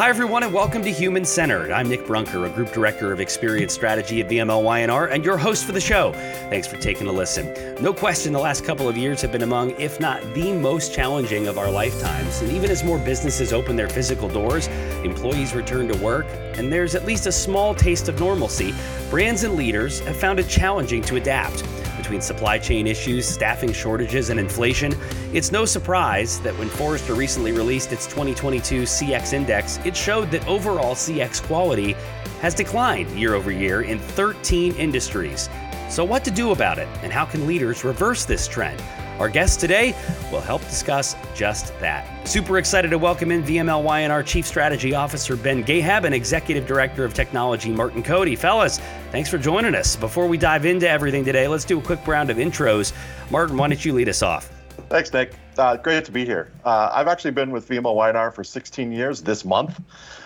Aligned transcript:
Hi, 0.00 0.08
everyone, 0.08 0.42
and 0.44 0.54
welcome 0.54 0.82
to 0.84 0.90
Human 0.90 1.26
Centered. 1.26 1.70
I'm 1.70 1.86
Nick 1.86 2.06
Brunker, 2.06 2.46
a 2.46 2.48
Group 2.48 2.72
Director 2.72 3.12
of 3.12 3.20
Experience 3.20 3.74
Strategy 3.74 4.22
at 4.22 4.30
VMLY&R, 4.30 5.08
and 5.08 5.22
your 5.22 5.36
host 5.36 5.66
for 5.66 5.72
the 5.72 5.80
show. 5.80 6.12
Thanks 6.48 6.66
for 6.66 6.78
taking 6.78 7.06
a 7.06 7.12
listen. 7.12 7.52
No 7.82 7.92
question, 7.92 8.32
the 8.32 8.38
last 8.38 8.64
couple 8.64 8.88
of 8.88 8.96
years 8.96 9.20
have 9.20 9.30
been 9.30 9.42
among, 9.42 9.72
if 9.72 10.00
not 10.00 10.22
the 10.32 10.54
most 10.54 10.94
challenging 10.94 11.48
of 11.48 11.58
our 11.58 11.70
lifetimes. 11.70 12.40
And 12.40 12.50
even 12.50 12.70
as 12.70 12.82
more 12.82 12.98
businesses 12.98 13.52
open 13.52 13.76
their 13.76 13.90
physical 13.90 14.30
doors, 14.30 14.68
employees 15.04 15.54
return 15.54 15.86
to 15.88 15.98
work, 15.98 16.24
and 16.54 16.72
there's 16.72 16.94
at 16.94 17.04
least 17.04 17.26
a 17.26 17.32
small 17.32 17.74
taste 17.74 18.08
of 18.08 18.18
normalcy, 18.18 18.72
brands 19.10 19.44
and 19.44 19.54
leaders 19.54 20.00
have 20.00 20.16
found 20.16 20.40
it 20.40 20.48
challenging 20.48 21.02
to 21.02 21.16
adapt 21.16 21.62
between 22.10 22.20
supply 22.20 22.58
chain 22.58 22.88
issues, 22.88 23.24
staffing 23.24 23.72
shortages, 23.72 24.30
and 24.30 24.40
inflation, 24.40 24.92
it's 25.32 25.52
no 25.52 25.64
surprise 25.64 26.40
that 26.40 26.56
when 26.58 26.68
Forrester 26.68 27.14
recently 27.14 27.52
released 27.52 27.92
its 27.92 28.04
2022 28.06 28.82
CX 28.82 29.32
Index, 29.32 29.78
it 29.84 29.96
showed 29.96 30.28
that 30.32 30.44
overall 30.48 30.96
CX 30.96 31.40
quality 31.40 31.92
has 32.40 32.52
declined 32.52 33.08
year 33.10 33.34
over 33.34 33.52
year 33.52 33.82
in 33.82 34.00
13 34.00 34.74
industries. 34.74 35.48
So, 35.88 36.04
what 36.04 36.24
to 36.24 36.32
do 36.32 36.50
about 36.50 36.78
it, 36.78 36.88
and 37.04 37.12
how 37.12 37.24
can 37.24 37.46
leaders 37.46 37.84
reverse 37.84 38.24
this 38.24 38.48
trend? 38.48 38.82
Our 39.20 39.28
guest 39.28 39.60
today 39.60 39.94
will 40.32 40.40
help 40.40 40.62
discuss 40.62 41.14
just 41.34 41.78
that. 41.78 42.26
Super 42.26 42.56
excited 42.56 42.88
to 42.88 42.96
welcome 42.96 43.30
in 43.30 43.42
VMLY&R 43.42 44.22
Chief 44.22 44.46
Strategy 44.46 44.94
Officer 44.94 45.36
Ben 45.36 45.62
Gahab 45.62 46.04
and 46.04 46.14
Executive 46.14 46.66
Director 46.66 47.04
of 47.04 47.12
Technology 47.12 47.68
Martin 47.68 48.02
Cody. 48.02 48.34
Fellas, 48.34 48.78
thanks 49.12 49.28
for 49.28 49.36
joining 49.36 49.74
us. 49.74 49.94
Before 49.94 50.26
we 50.26 50.38
dive 50.38 50.64
into 50.64 50.88
everything 50.88 51.22
today, 51.22 51.48
let's 51.48 51.66
do 51.66 51.78
a 51.78 51.82
quick 51.82 52.06
round 52.06 52.30
of 52.30 52.38
intros. 52.38 52.94
Martin, 53.30 53.58
why 53.58 53.68
don't 53.68 53.84
you 53.84 53.92
lead 53.92 54.08
us 54.08 54.22
off? 54.22 54.50
Thanks, 54.88 55.12
Nick. 55.12 55.34
Uh, 55.58 55.76
great 55.76 56.06
to 56.06 56.12
be 56.12 56.24
here. 56.24 56.50
Uh, 56.64 56.90
I've 56.90 57.06
actually 57.06 57.32
been 57.32 57.50
with 57.50 57.68
VMLY&R 57.68 58.30
for 58.30 58.42
16 58.42 58.90
years 58.90 59.20
this 59.20 59.44
month. 59.44 59.78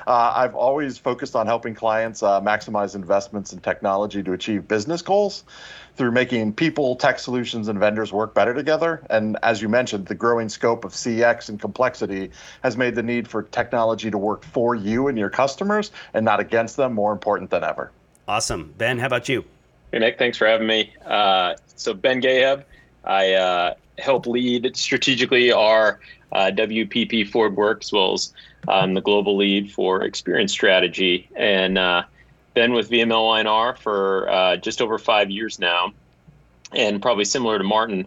Uh, 0.06 0.32
I've 0.36 0.54
always 0.54 0.98
focused 0.98 1.34
on 1.34 1.46
helping 1.46 1.74
clients 1.74 2.22
uh, 2.22 2.40
maximize 2.40 2.94
investments 2.94 3.52
in 3.52 3.58
technology 3.58 4.22
to 4.22 4.32
achieve 4.34 4.68
business 4.68 5.02
goals 5.02 5.44
through 5.96 6.10
making 6.10 6.52
people, 6.52 6.96
tech 6.96 7.18
solutions, 7.18 7.68
and 7.68 7.78
vendors 7.78 8.12
work 8.12 8.34
better 8.34 8.52
together. 8.52 9.02
And 9.10 9.38
as 9.42 9.62
you 9.62 9.68
mentioned, 9.68 10.06
the 10.06 10.14
growing 10.14 10.48
scope 10.48 10.84
of 10.84 10.92
CX 10.92 11.48
and 11.48 11.60
complexity 11.60 12.30
has 12.62 12.76
made 12.76 12.94
the 12.94 13.02
need 13.02 13.28
for 13.28 13.42
technology 13.42 14.10
to 14.10 14.18
work 14.18 14.44
for 14.44 14.74
you 14.74 15.08
and 15.08 15.16
your 15.16 15.30
customers 15.30 15.92
and 16.12 16.24
not 16.24 16.40
against 16.40 16.76
them 16.76 16.94
more 16.94 17.12
important 17.12 17.50
than 17.50 17.62
ever. 17.62 17.92
Awesome. 18.26 18.74
Ben, 18.76 18.98
how 18.98 19.06
about 19.06 19.28
you? 19.28 19.44
Hey, 19.92 20.00
Nick, 20.00 20.18
thanks 20.18 20.38
for 20.38 20.46
having 20.46 20.66
me. 20.66 20.92
Uh, 21.04 21.54
so, 21.76 21.94
Ben 21.94 22.20
Gahab, 22.20 22.64
I 23.04 23.34
uh, 23.34 23.74
help 23.98 24.26
lead 24.26 24.76
strategically 24.76 25.52
our 25.52 26.00
uh, 26.32 26.50
WPP 26.52 27.30
Ford 27.30 27.54
work 27.54 27.82
as 27.84 27.92
well 27.92 28.14
as 28.14 28.32
um, 28.66 28.94
the 28.94 29.00
global 29.00 29.36
lead 29.36 29.70
for 29.70 30.02
experience 30.02 30.52
strategy. 30.52 31.28
And 31.36 31.78
uh, 31.78 32.04
been 32.54 32.72
with 32.72 32.88
VMLY&R 32.88 33.76
for 33.76 34.28
uh, 34.30 34.56
just 34.56 34.80
over 34.80 34.98
five 34.98 35.30
years 35.30 35.58
now, 35.58 35.92
and 36.72 37.02
probably 37.02 37.24
similar 37.24 37.58
to 37.58 37.64
Martin. 37.64 38.06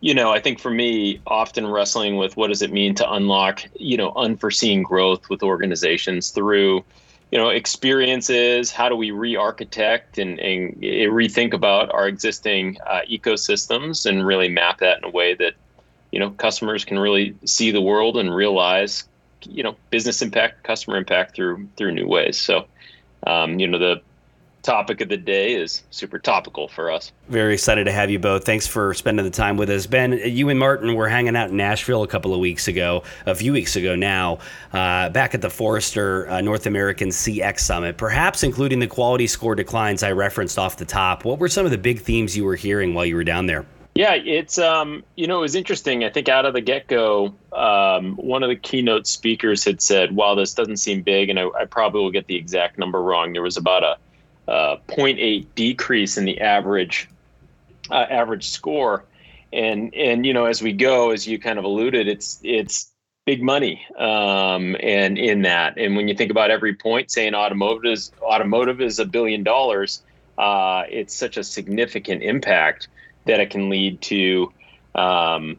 You 0.00 0.14
know, 0.14 0.32
I 0.32 0.40
think 0.40 0.58
for 0.58 0.70
me, 0.70 1.20
often 1.26 1.66
wrestling 1.66 2.16
with 2.16 2.36
what 2.36 2.48
does 2.48 2.62
it 2.62 2.72
mean 2.72 2.94
to 2.96 3.12
unlock, 3.12 3.62
you 3.78 3.96
know, 3.96 4.12
unforeseen 4.16 4.82
growth 4.82 5.28
with 5.30 5.44
organizations 5.44 6.30
through, 6.30 6.84
you 7.30 7.38
know, 7.38 7.50
experiences. 7.50 8.72
How 8.72 8.88
do 8.88 8.96
we 8.96 9.12
re-architect 9.12 10.18
and, 10.18 10.40
and 10.40 10.74
rethink 10.82 11.52
about 11.52 11.92
our 11.94 12.08
existing 12.08 12.78
uh, 12.84 13.02
ecosystems 13.08 14.04
and 14.04 14.26
really 14.26 14.48
map 14.48 14.78
that 14.78 14.98
in 14.98 15.04
a 15.04 15.10
way 15.10 15.34
that, 15.34 15.54
you 16.10 16.18
know, 16.18 16.30
customers 16.30 16.84
can 16.84 16.98
really 16.98 17.36
see 17.44 17.70
the 17.70 17.80
world 17.80 18.16
and 18.16 18.34
realize, 18.34 19.04
you 19.48 19.62
know, 19.62 19.76
business 19.90 20.20
impact, 20.20 20.64
customer 20.64 20.96
impact 20.96 21.36
through 21.36 21.68
through 21.76 21.92
new 21.92 22.08
ways. 22.08 22.36
So 22.36 22.66
um, 23.26 23.58
you 23.58 23.66
know, 23.66 23.78
the 23.78 24.02
topic 24.62 25.00
of 25.00 25.08
the 25.08 25.16
day 25.16 25.54
is 25.54 25.82
super 25.90 26.18
topical 26.18 26.68
for 26.68 26.90
us. 26.90 27.12
Very 27.28 27.54
excited 27.54 27.84
to 27.84 27.92
have 27.92 28.10
you 28.10 28.18
both. 28.18 28.44
Thanks 28.44 28.66
for 28.66 28.94
spending 28.94 29.24
the 29.24 29.30
time 29.30 29.56
with 29.56 29.68
us. 29.70 29.86
Ben, 29.86 30.12
you 30.12 30.48
and 30.48 30.58
Martin 30.58 30.94
were 30.94 31.08
hanging 31.08 31.36
out 31.36 31.50
in 31.50 31.56
Nashville 31.56 32.02
a 32.02 32.08
couple 32.08 32.32
of 32.32 32.40
weeks 32.40 32.68
ago, 32.68 33.02
a 33.26 33.34
few 33.34 33.52
weeks 33.52 33.76
ago 33.76 33.94
now, 33.94 34.38
uh, 34.72 35.08
back 35.10 35.34
at 35.34 35.42
the 35.42 35.50
Forrester 35.50 36.28
uh, 36.30 36.40
North 36.40 36.66
American 36.66 37.08
CX 37.08 37.60
Summit, 37.60 37.96
perhaps 37.96 38.42
including 38.42 38.78
the 38.78 38.86
quality 38.86 39.26
score 39.26 39.54
declines 39.54 40.02
I 40.02 40.12
referenced 40.12 40.58
off 40.58 40.76
the 40.76 40.84
top. 40.84 41.24
What 41.24 41.38
were 41.38 41.48
some 41.48 41.64
of 41.64 41.70
the 41.70 41.78
big 41.78 42.00
themes 42.00 42.36
you 42.36 42.44
were 42.44 42.56
hearing 42.56 42.94
while 42.94 43.04
you 43.04 43.16
were 43.16 43.24
down 43.24 43.46
there? 43.46 43.66
Yeah, 43.94 44.14
it's 44.14 44.58
um, 44.58 45.04
you 45.16 45.26
know, 45.26 45.38
it 45.38 45.42
was 45.42 45.54
interesting. 45.54 46.02
I 46.02 46.08
think 46.08 46.28
out 46.28 46.46
of 46.46 46.54
the 46.54 46.62
get 46.62 46.86
go, 46.86 47.34
um, 47.52 48.16
one 48.16 48.42
of 48.42 48.48
the 48.48 48.56
keynote 48.56 49.06
speakers 49.06 49.64
had 49.64 49.82
said, 49.82 50.16
"While 50.16 50.34
this 50.34 50.54
doesn't 50.54 50.78
seem 50.78 51.02
big, 51.02 51.28
and 51.28 51.38
I, 51.38 51.48
I 51.48 51.64
probably 51.66 52.00
will 52.00 52.10
get 52.10 52.26
the 52.26 52.36
exact 52.36 52.78
number 52.78 53.02
wrong, 53.02 53.34
there 53.34 53.42
was 53.42 53.58
about 53.58 53.82
a, 53.82 53.96
a 54.50 54.78
0.8 54.88 55.46
decrease 55.54 56.16
in 56.16 56.24
the 56.24 56.40
average 56.40 57.08
uh, 57.90 58.06
average 58.08 58.48
score." 58.48 59.04
And 59.52 59.94
and 59.94 60.24
you 60.24 60.32
know, 60.32 60.46
as 60.46 60.62
we 60.62 60.72
go, 60.72 61.10
as 61.10 61.26
you 61.26 61.38
kind 61.38 61.58
of 61.58 61.66
alluded, 61.66 62.08
it's 62.08 62.40
it's 62.42 62.90
big 63.26 63.42
money 63.42 63.86
um, 63.98 64.74
and 64.80 65.18
in 65.18 65.42
that. 65.42 65.76
And 65.76 65.96
when 65.96 66.08
you 66.08 66.14
think 66.14 66.30
about 66.30 66.50
every 66.50 66.74
point, 66.74 67.10
saying 67.10 67.34
automotive 67.34 67.92
is 67.92 68.10
automotive 68.22 68.80
is 68.80 68.98
a 68.98 69.04
billion 69.04 69.42
dollars, 69.42 70.02
uh, 70.38 70.84
it's 70.88 71.14
such 71.14 71.36
a 71.36 71.44
significant 71.44 72.22
impact 72.22 72.88
that 73.24 73.40
it 73.40 73.50
can 73.50 73.68
lead 73.68 74.00
to 74.02 74.52
um, 74.94 75.56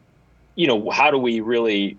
you 0.54 0.66
know 0.66 0.90
how 0.90 1.10
do 1.10 1.18
we 1.18 1.40
really 1.40 1.96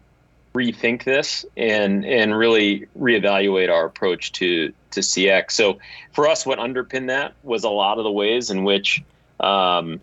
rethink 0.56 1.03
this 1.03 1.46
and 1.58 2.06
and 2.06 2.36
really 2.36 2.88
reevaluate 2.98 3.70
our 3.70 3.86
approach 3.86 4.31
to 4.31 4.74
to 4.92 5.02
CX. 5.02 5.52
So 5.52 5.78
for 6.14 6.28
us, 6.28 6.46
what 6.46 6.58
underpinned 6.58 7.09
that 7.09 7.34
was 7.44 7.64
a 7.64 7.70
lot 7.70 7.98
of 7.98 8.06
the 8.06 8.12
ways 8.12 8.50
in 8.50 8.64
which 8.64 9.03
um, 9.42 10.00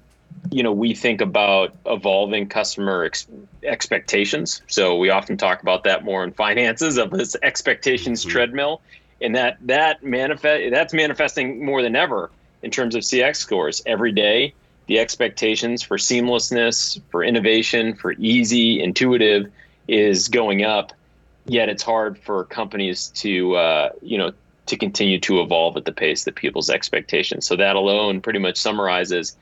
you 0.51 0.63
know 0.63 0.73
we 0.73 0.95
think 0.95 1.21
about 1.21 1.75
evolving 1.87 2.49
customer 2.49 3.05
ex- 3.05 3.27
expectations. 3.63 4.63
So 4.69 4.97
we 4.97 5.11
often 5.11 5.37
talk 5.37 5.63
about 5.63 5.85
that 5.85 6.05
more 6.05 6.23
in 6.23 6.33
finances 6.33 6.99
of 6.99 7.11
this 7.11 7.35
expectations 7.43 8.21
mm-hmm. 8.21 8.31
treadmill, 8.31 8.81
and 9.21 9.35
that 9.35 9.57
that 9.63 10.05
manifest 10.05 10.71
that's 10.71 10.93
manifesting 10.93 11.65
more 11.65 11.83
than 11.83 11.97
ever 11.97 12.31
in 12.63 12.71
terms 12.71 12.95
of 12.95 13.03
CX 13.03 13.37
scores 13.37 13.83
every 13.87 14.13
day 14.13 14.53
the 14.87 14.99
expectations 14.99 15.83
for 15.83 15.97
seamlessness, 15.97 17.01
for 17.11 17.23
innovation, 17.23 17.95
for 17.95 18.13
easy, 18.13 18.83
intuitive 18.83 19.51
is 19.89 20.29
going 20.29 20.65
up. 20.65 20.93
Yet 21.47 21.69
it's 21.69 21.83
hard 21.83 22.19
for 22.19 22.45
companies 22.45 23.09
to, 23.17 23.57
uh, 23.57 23.91
you 24.01 24.19
know, 24.19 24.33
to 24.67 24.77
continue 24.77 25.19
to 25.21 25.41
evolve 25.41 25.77
at 25.77 25.85
the 25.85 25.93
pace 25.93 26.25
that 26.25 26.37
people's 26.37 26.71
expectations. 26.71 27.47
So 27.47 27.57
that 27.57 27.75
alone 27.75 28.21
pretty 28.21 28.39
much 28.39 28.57
summarizes 28.57 29.37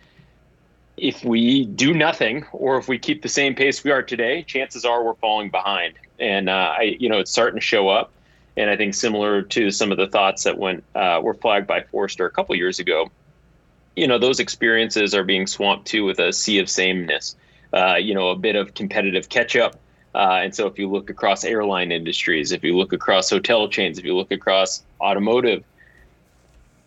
if 1.00 1.24
we 1.24 1.64
do 1.64 1.94
nothing 1.94 2.44
or 2.52 2.76
if 2.76 2.86
we 2.86 2.98
keep 2.98 3.22
the 3.22 3.28
same 3.28 3.54
pace 3.54 3.82
we 3.82 3.90
are 3.90 4.02
today, 4.02 4.42
chances 4.42 4.84
are 4.84 5.02
we're 5.02 5.14
falling 5.14 5.50
behind. 5.50 5.94
And 6.18 6.48
uh, 6.48 6.74
I, 6.78 6.96
you 7.00 7.08
know, 7.08 7.18
it's 7.18 7.30
starting 7.30 7.58
to 7.58 7.64
show 7.64 7.88
up. 7.88 8.12
And 8.56 8.68
I 8.68 8.76
think 8.76 8.94
similar 8.94 9.42
to 9.42 9.70
some 9.70 9.90
of 9.90 9.96
the 9.96 10.06
thoughts 10.06 10.44
that 10.44 10.58
went 10.58 10.84
uh, 10.94 11.20
were 11.22 11.34
flagged 11.34 11.66
by 11.66 11.82
Forrester 11.82 12.26
a 12.26 12.30
couple 12.30 12.54
years 12.54 12.78
ago, 12.78 13.10
you 14.00 14.06
know 14.06 14.18
those 14.18 14.40
experiences 14.40 15.14
are 15.14 15.24
being 15.24 15.46
swamped 15.46 15.86
too 15.86 16.04
with 16.04 16.18
a 16.18 16.32
sea 16.32 16.58
of 16.58 16.70
sameness 16.70 17.36
uh, 17.74 17.96
you 17.96 18.14
know 18.14 18.30
a 18.30 18.36
bit 18.36 18.56
of 18.56 18.74
competitive 18.74 19.28
catch 19.28 19.56
up 19.56 19.78
uh, 20.14 20.40
and 20.42 20.54
so 20.54 20.66
if 20.66 20.78
you 20.78 20.88
look 20.88 21.10
across 21.10 21.44
airline 21.44 21.92
industries 21.92 22.50
if 22.50 22.64
you 22.64 22.76
look 22.76 22.92
across 22.92 23.28
hotel 23.28 23.68
chains 23.68 23.98
if 23.98 24.04
you 24.04 24.16
look 24.16 24.32
across 24.32 24.82
automotive 25.00 25.62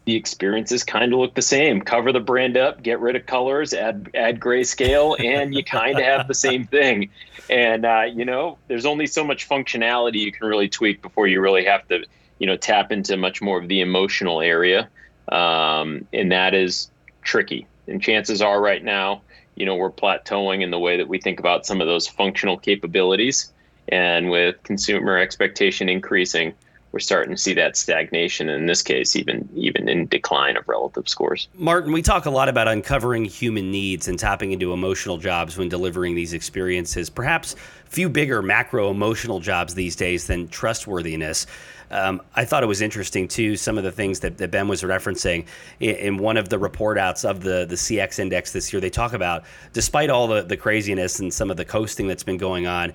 the 0.06 0.16
experiences 0.16 0.84
kind 0.84 1.13
of 1.13 1.19
look 1.19 1.34
the 1.34 1.41
same. 1.41 1.81
Cover 1.81 2.12
the 2.12 2.19
brand 2.19 2.57
up 2.57 2.84
get 2.84 3.00
rid 3.00 3.16
of 3.16 3.25
colors 3.25 3.74
add 3.74 4.09
add 4.13 4.40
grayscale 4.40 5.18
and 5.24 5.56
you 5.56 5.63
kind 5.63 5.97
of 5.97 6.03
have 6.03 6.28
the 6.28 6.34
same 6.34 6.66
thing. 6.66 7.09
And 7.50 7.85
uh, 7.85 8.03
you 8.13 8.25
know 8.25 8.57
there's 8.68 8.85
only 8.85 9.07
so 9.07 9.24
much 9.24 9.47
functionality 9.47 10.16
you 10.16 10.31
can 10.31 10.47
really 10.47 10.68
tweak 10.68 11.01
before 11.01 11.27
you 11.27 11.39
really 11.39 11.66
have 11.66 11.88
to 11.88 12.06
you 12.39 12.48
know 12.48 12.57
tap 12.57 12.92
into 12.92 13.16
much 13.16 13.42
more 13.42 13.57
of 13.62 13.68
the 13.68 13.81
emotional 13.81 14.42
area. 14.42 14.89
Um, 15.30 16.06
and 16.12 16.33
that 16.33 16.54
is 16.54 16.92
tricky. 17.23 17.67
And 17.87 18.01
chances 18.01 18.41
are 18.41 18.61
right 18.61 18.83
now, 18.83 19.21
you 19.55 19.65
know, 19.65 19.75
we're 19.75 19.91
plateauing 19.91 20.61
in 20.61 20.71
the 20.71 20.79
way 20.79 20.97
that 20.97 21.07
we 21.07 21.19
think 21.19 21.39
about 21.39 21.65
some 21.65 21.81
of 21.81 21.87
those 21.87 22.07
functional 22.07 22.57
capabilities. 22.57 23.51
And 23.89 24.29
with 24.29 24.61
consumer 24.63 25.17
expectation 25.17 25.89
increasing, 25.89 26.53
we're 26.93 26.99
starting 26.99 27.35
to 27.35 27.41
see 27.41 27.55
that 27.55 27.75
stagnation 27.75 28.47
in 28.47 28.67
this 28.67 28.81
case 28.81 29.15
even 29.15 29.49
even 29.55 29.89
in 29.89 30.05
decline 30.07 30.55
of 30.55 30.65
relative 30.69 31.09
scores 31.09 31.49
martin 31.55 31.91
we 31.91 32.01
talk 32.01 32.25
a 32.25 32.29
lot 32.29 32.47
about 32.47 32.67
uncovering 32.67 33.25
human 33.25 33.71
needs 33.71 34.07
and 34.07 34.17
tapping 34.17 34.51
into 34.51 34.71
emotional 34.71 35.17
jobs 35.17 35.57
when 35.57 35.67
delivering 35.67 36.15
these 36.15 36.31
experiences 36.33 37.09
perhaps 37.09 37.55
few 37.94 38.10
bigger 38.10 38.42
macro 38.42 38.90
emotional 38.90 39.40
jobs 39.40 39.75
these 39.75 39.95
days 39.95 40.25
than 40.25 40.48
trustworthiness 40.48 41.45
um, 41.92 42.24
I 42.36 42.44
thought 42.44 42.63
it 42.63 42.68
was 42.68 42.81
interesting 42.81 43.28
too. 43.28 43.56
Some 43.56 43.78
of 43.78 43.84
the 43.84 43.92
things 43.92 44.22
that, 44.22 44.40
that 44.40 44.50
Ben 44.50 44.68
was 44.68 44.81
referencing 44.81 45.45
in, 45.80 45.95
in, 45.95 46.18
one 46.18 46.38
of 46.38 46.50
the 46.50 46.57
report 46.57 46.98
outs 46.98 47.24
of 47.24 47.42
the 47.42 47.66
the 47.66 47.75
CX 47.75 48.18
index 48.18 48.51
this 48.51 48.74
year. 48.74 48.80
They 48.80 48.90
talk 48.90 49.13
about 49.13 49.44
despite 49.74 50.10
all 50.10 50.28
the 50.28 50.42
the 50.42 50.57
craziness 50.57 51.19
and 51.19 51.31
some 51.31 51.51
of 51.51 51.57
the 51.57 51.66
coasting 51.66 52.07
that's 52.07 52.24
been 52.24 52.40
going 52.40 52.66
on, 52.66 52.94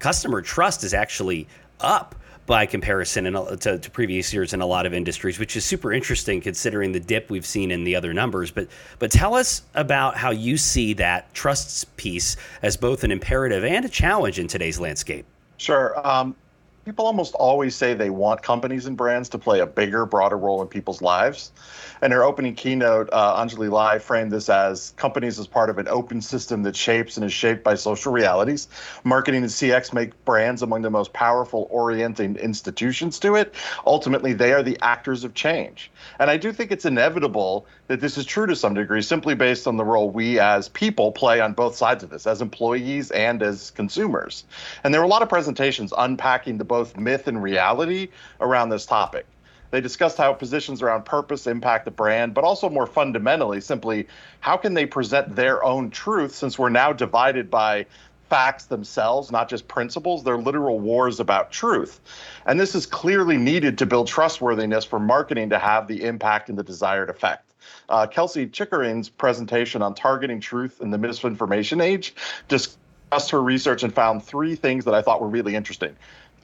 customer 0.00 0.42
trust 0.42 0.82
is 0.82 0.92
actually 0.92 1.46
up 1.78 2.16
by 2.52 2.66
comparison 2.66 3.24
in, 3.24 3.32
to, 3.32 3.78
to, 3.78 3.90
previous 3.90 4.30
years 4.30 4.52
in 4.52 4.60
a 4.60 4.66
lot 4.66 4.84
of 4.84 4.92
industries, 4.92 5.38
which 5.38 5.56
is 5.56 5.64
super 5.64 5.90
interesting 5.90 6.38
considering 6.38 6.92
the 6.92 7.00
dip 7.00 7.30
we've 7.30 7.46
seen 7.46 7.70
in 7.70 7.82
the 7.82 7.96
other 7.96 8.12
numbers. 8.12 8.50
But 8.50 8.68
but 8.98 9.10
tell 9.10 9.32
us 9.32 9.62
about 9.74 10.18
how 10.18 10.32
you 10.32 10.58
see 10.58 10.92
that 10.92 11.32
trust 11.32 11.96
piece 11.96 12.36
as 12.60 12.76
both 12.76 13.04
an 13.04 13.10
imperative 13.10 13.64
and 13.64 13.86
a 13.86 13.88
challenge 13.88 14.38
in 14.38 14.48
today's 14.48 14.78
landscape. 14.78 15.24
Sure. 15.56 16.06
Um, 16.06 16.36
people 16.84 17.06
almost 17.06 17.34
always 17.34 17.76
say 17.76 17.94
they 17.94 18.10
want 18.10 18.42
companies 18.42 18.86
and 18.86 18.96
brands 18.96 19.28
to 19.30 19.38
play 19.38 19.60
a 19.60 19.66
bigger, 19.66 20.04
broader 20.04 20.36
role 20.36 20.62
in 20.62 20.68
people's 20.68 21.00
lives. 21.00 21.52
And 22.00 22.12
her 22.12 22.24
opening 22.24 22.56
keynote, 22.56 23.08
uh, 23.12 23.40
Anjali 23.40 23.70
Lai 23.70 24.00
framed 24.00 24.32
this 24.32 24.48
as 24.48 24.92
companies 24.96 25.38
as 25.38 25.46
part 25.46 25.70
of 25.70 25.78
an 25.78 25.86
open 25.86 26.20
system 26.20 26.64
that 26.64 26.74
shapes 26.74 27.16
and 27.16 27.24
is 27.24 27.32
shaped 27.32 27.62
by 27.62 27.76
social 27.76 28.12
realities. 28.12 28.68
Marketing 29.04 29.42
and 29.42 29.50
CX 29.50 29.92
make 29.92 30.24
brands 30.24 30.62
among 30.62 30.82
the 30.82 30.90
most 30.90 31.12
powerful 31.12 31.68
orienting 31.70 32.36
institutions 32.36 33.20
to 33.20 33.36
it. 33.36 33.54
Ultimately, 33.86 34.32
they 34.32 34.52
are 34.52 34.62
the 34.62 34.76
actors 34.82 35.22
of 35.22 35.34
change. 35.34 35.92
And 36.18 36.28
I 36.30 36.36
do 36.36 36.52
think 36.52 36.72
it's 36.72 36.84
inevitable 36.84 37.66
that 37.86 38.00
this 38.00 38.18
is 38.18 38.24
true 38.24 38.46
to 38.46 38.56
some 38.56 38.74
degree, 38.74 39.02
simply 39.02 39.34
based 39.34 39.68
on 39.68 39.76
the 39.76 39.84
role 39.84 40.10
we 40.10 40.40
as 40.40 40.68
people 40.70 41.12
play 41.12 41.40
on 41.40 41.52
both 41.52 41.76
sides 41.76 42.02
of 42.02 42.10
this, 42.10 42.26
as 42.26 42.42
employees 42.42 43.12
and 43.12 43.42
as 43.42 43.70
consumers. 43.70 44.44
And 44.82 44.92
there 44.92 45.00
were 45.00 45.06
a 45.06 45.10
lot 45.10 45.22
of 45.22 45.28
presentations 45.28 45.92
unpacking 45.96 46.58
the 46.58 46.64
both 46.72 46.96
myth 46.96 47.28
and 47.28 47.42
reality 47.42 48.08
around 48.40 48.70
this 48.70 48.86
topic. 48.86 49.26
They 49.72 49.82
discussed 49.82 50.16
how 50.16 50.32
positions 50.32 50.80
around 50.80 51.04
purpose 51.04 51.46
impact 51.46 51.84
the 51.84 51.90
brand, 51.90 52.32
but 52.32 52.44
also 52.44 52.70
more 52.70 52.86
fundamentally, 52.86 53.60
simply 53.60 54.08
how 54.40 54.56
can 54.56 54.72
they 54.72 54.86
present 54.86 55.36
their 55.36 55.62
own 55.62 55.90
truth 55.90 56.34
since 56.34 56.58
we're 56.58 56.70
now 56.70 56.94
divided 56.94 57.50
by 57.50 57.84
facts 58.30 58.64
themselves, 58.64 59.30
not 59.30 59.50
just 59.50 59.68
principles. 59.68 60.24
They're 60.24 60.38
literal 60.38 60.80
wars 60.80 61.20
about 61.20 61.52
truth. 61.52 62.00
And 62.46 62.58
this 62.58 62.74
is 62.74 62.86
clearly 62.86 63.36
needed 63.36 63.76
to 63.76 63.84
build 63.84 64.06
trustworthiness 64.06 64.86
for 64.86 64.98
marketing 64.98 65.50
to 65.50 65.58
have 65.58 65.88
the 65.88 66.04
impact 66.04 66.48
and 66.48 66.56
the 66.56 66.62
desired 66.62 67.10
effect. 67.10 67.52
Uh, 67.90 68.06
Kelsey 68.06 68.46
Chickering's 68.46 69.10
presentation 69.10 69.82
on 69.82 69.94
targeting 69.94 70.40
truth 70.40 70.80
in 70.80 70.90
the 70.90 70.96
misinformation 70.96 71.82
age 71.82 72.14
discussed 72.48 73.30
her 73.30 73.42
research 73.42 73.82
and 73.82 73.94
found 73.94 74.24
three 74.24 74.54
things 74.54 74.86
that 74.86 74.94
I 74.94 75.02
thought 75.02 75.20
were 75.20 75.28
really 75.28 75.54
interesting. 75.54 75.94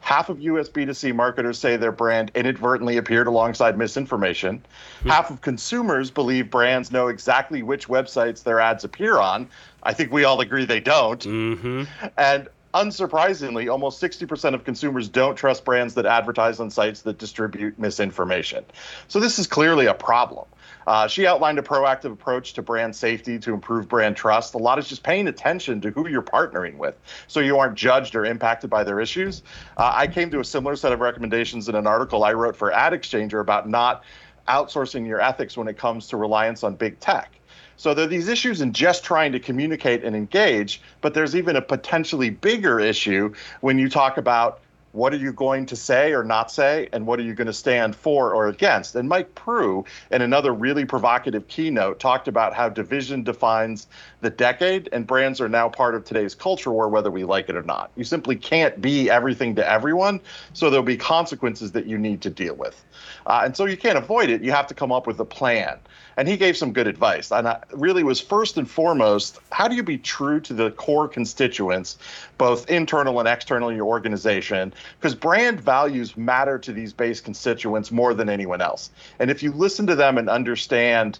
Half 0.00 0.28
of 0.28 0.40
US 0.40 0.68
B2C 0.68 1.14
marketers 1.14 1.58
say 1.58 1.76
their 1.76 1.92
brand 1.92 2.30
inadvertently 2.34 2.96
appeared 2.96 3.26
alongside 3.26 3.76
misinformation. 3.76 4.58
Mm-hmm. 4.58 5.08
Half 5.08 5.30
of 5.30 5.40
consumers 5.40 6.10
believe 6.10 6.50
brands 6.50 6.90
know 6.90 7.08
exactly 7.08 7.62
which 7.62 7.88
websites 7.88 8.42
their 8.42 8.60
ads 8.60 8.84
appear 8.84 9.18
on. 9.18 9.48
I 9.82 9.92
think 9.92 10.12
we 10.12 10.24
all 10.24 10.40
agree 10.40 10.64
they 10.64 10.80
don't. 10.80 11.22
Mm-hmm. 11.22 11.84
And 12.16 12.48
unsurprisingly, 12.74 13.70
almost 13.70 14.02
60% 14.02 14.54
of 14.54 14.64
consumers 14.64 15.08
don't 15.08 15.36
trust 15.36 15.64
brands 15.64 15.94
that 15.94 16.06
advertise 16.06 16.60
on 16.60 16.70
sites 16.70 17.02
that 17.02 17.18
distribute 17.18 17.78
misinformation. 17.78 18.64
So 19.08 19.20
this 19.20 19.38
is 19.38 19.46
clearly 19.46 19.86
a 19.86 19.94
problem. 19.94 20.46
Uh, 20.88 21.06
she 21.06 21.26
outlined 21.26 21.58
a 21.58 21.62
proactive 21.62 22.10
approach 22.10 22.54
to 22.54 22.62
brand 22.62 22.96
safety 22.96 23.38
to 23.38 23.52
improve 23.52 23.86
brand 23.86 24.16
trust. 24.16 24.54
A 24.54 24.58
lot 24.58 24.78
is 24.78 24.88
just 24.88 25.02
paying 25.02 25.28
attention 25.28 25.82
to 25.82 25.90
who 25.90 26.08
you're 26.08 26.22
partnering 26.22 26.78
with 26.78 26.94
so 27.26 27.40
you 27.40 27.58
aren't 27.58 27.74
judged 27.74 28.14
or 28.14 28.24
impacted 28.24 28.70
by 28.70 28.84
their 28.84 28.98
issues. 28.98 29.42
Uh, 29.76 29.92
I 29.94 30.06
came 30.06 30.30
to 30.30 30.40
a 30.40 30.44
similar 30.44 30.76
set 30.76 30.94
of 30.94 31.00
recommendations 31.00 31.68
in 31.68 31.74
an 31.74 31.86
article 31.86 32.24
I 32.24 32.32
wrote 32.32 32.56
for 32.56 32.70
AdExchanger 32.70 33.38
about 33.38 33.68
not 33.68 34.02
outsourcing 34.48 35.06
your 35.06 35.20
ethics 35.20 35.58
when 35.58 35.68
it 35.68 35.76
comes 35.76 36.06
to 36.06 36.16
reliance 36.16 36.62
on 36.64 36.74
big 36.74 36.98
tech. 37.00 37.38
So 37.76 37.92
there 37.92 38.06
are 38.06 38.08
these 38.08 38.28
issues 38.28 38.62
in 38.62 38.72
just 38.72 39.04
trying 39.04 39.32
to 39.32 39.38
communicate 39.38 40.04
and 40.04 40.16
engage, 40.16 40.80
but 41.02 41.12
there's 41.12 41.36
even 41.36 41.56
a 41.56 41.60
potentially 41.60 42.30
bigger 42.30 42.80
issue 42.80 43.34
when 43.60 43.78
you 43.78 43.90
talk 43.90 44.16
about 44.16 44.62
what 44.92 45.12
are 45.12 45.18
you 45.18 45.32
going 45.32 45.66
to 45.66 45.76
say 45.76 46.12
or 46.12 46.24
not 46.24 46.50
say, 46.50 46.88
and 46.92 47.06
what 47.06 47.18
are 47.18 47.22
you 47.22 47.34
going 47.34 47.46
to 47.46 47.52
stand 47.52 47.94
for 47.94 48.32
or 48.32 48.48
against? 48.48 48.94
And 48.94 49.08
Mike 49.08 49.34
Proulx, 49.34 49.86
in 50.10 50.22
another 50.22 50.52
really 50.52 50.84
provocative 50.84 51.46
keynote, 51.48 52.00
talked 52.00 52.28
about 52.28 52.54
how 52.54 52.68
division 52.68 53.22
defines 53.22 53.86
the 54.20 54.30
decade, 54.30 54.88
and 54.92 55.06
brands 55.06 55.40
are 55.40 55.48
now 55.48 55.68
part 55.68 55.94
of 55.94 56.04
today's 56.04 56.34
culture 56.34 56.70
war, 56.70 56.88
whether 56.88 57.10
we 57.10 57.24
like 57.24 57.48
it 57.48 57.56
or 57.56 57.62
not. 57.62 57.90
You 57.96 58.04
simply 58.04 58.36
can't 58.36 58.80
be 58.80 59.10
everything 59.10 59.54
to 59.56 59.70
everyone, 59.70 60.20
so 60.52 60.70
there'll 60.70 60.84
be 60.84 60.96
consequences 60.96 61.72
that 61.72 61.86
you 61.86 61.98
need 61.98 62.22
to 62.22 62.30
deal 62.30 62.54
with. 62.54 62.84
Uh, 63.26 63.42
and 63.44 63.56
so 63.56 63.66
you 63.66 63.76
can't 63.76 63.98
avoid 63.98 64.30
it. 64.30 64.42
You 64.42 64.52
have 64.52 64.66
to 64.68 64.74
come 64.74 64.90
up 64.90 65.06
with 65.06 65.20
a 65.20 65.24
plan. 65.24 65.78
And 66.16 66.26
he 66.26 66.36
gave 66.36 66.56
some 66.56 66.72
good 66.72 66.88
advice. 66.88 67.30
And 67.30 67.46
I 67.46 67.62
really 67.72 68.02
was 68.02 68.20
first 68.20 68.58
and 68.58 68.68
foremost 68.68 69.38
how 69.52 69.68
do 69.68 69.76
you 69.76 69.84
be 69.84 69.98
true 69.98 70.40
to 70.40 70.52
the 70.52 70.72
core 70.72 71.06
constituents, 71.06 71.96
both 72.38 72.68
internal 72.68 73.20
and 73.20 73.28
external 73.28 73.68
in 73.68 73.76
your 73.76 73.86
organization? 73.86 74.72
Because 74.98 75.14
brand 75.14 75.60
values 75.60 76.16
matter 76.16 76.58
to 76.58 76.72
these 76.72 76.92
base 76.92 77.20
constituents 77.20 77.90
more 77.90 78.14
than 78.14 78.28
anyone 78.28 78.60
else. 78.60 78.90
And 79.18 79.30
if 79.30 79.42
you 79.42 79.52
listen 79.52 79.86
to 79.86 79.94
them 79.94 80.18
and 80.18 80.28
understand 80.28 81.18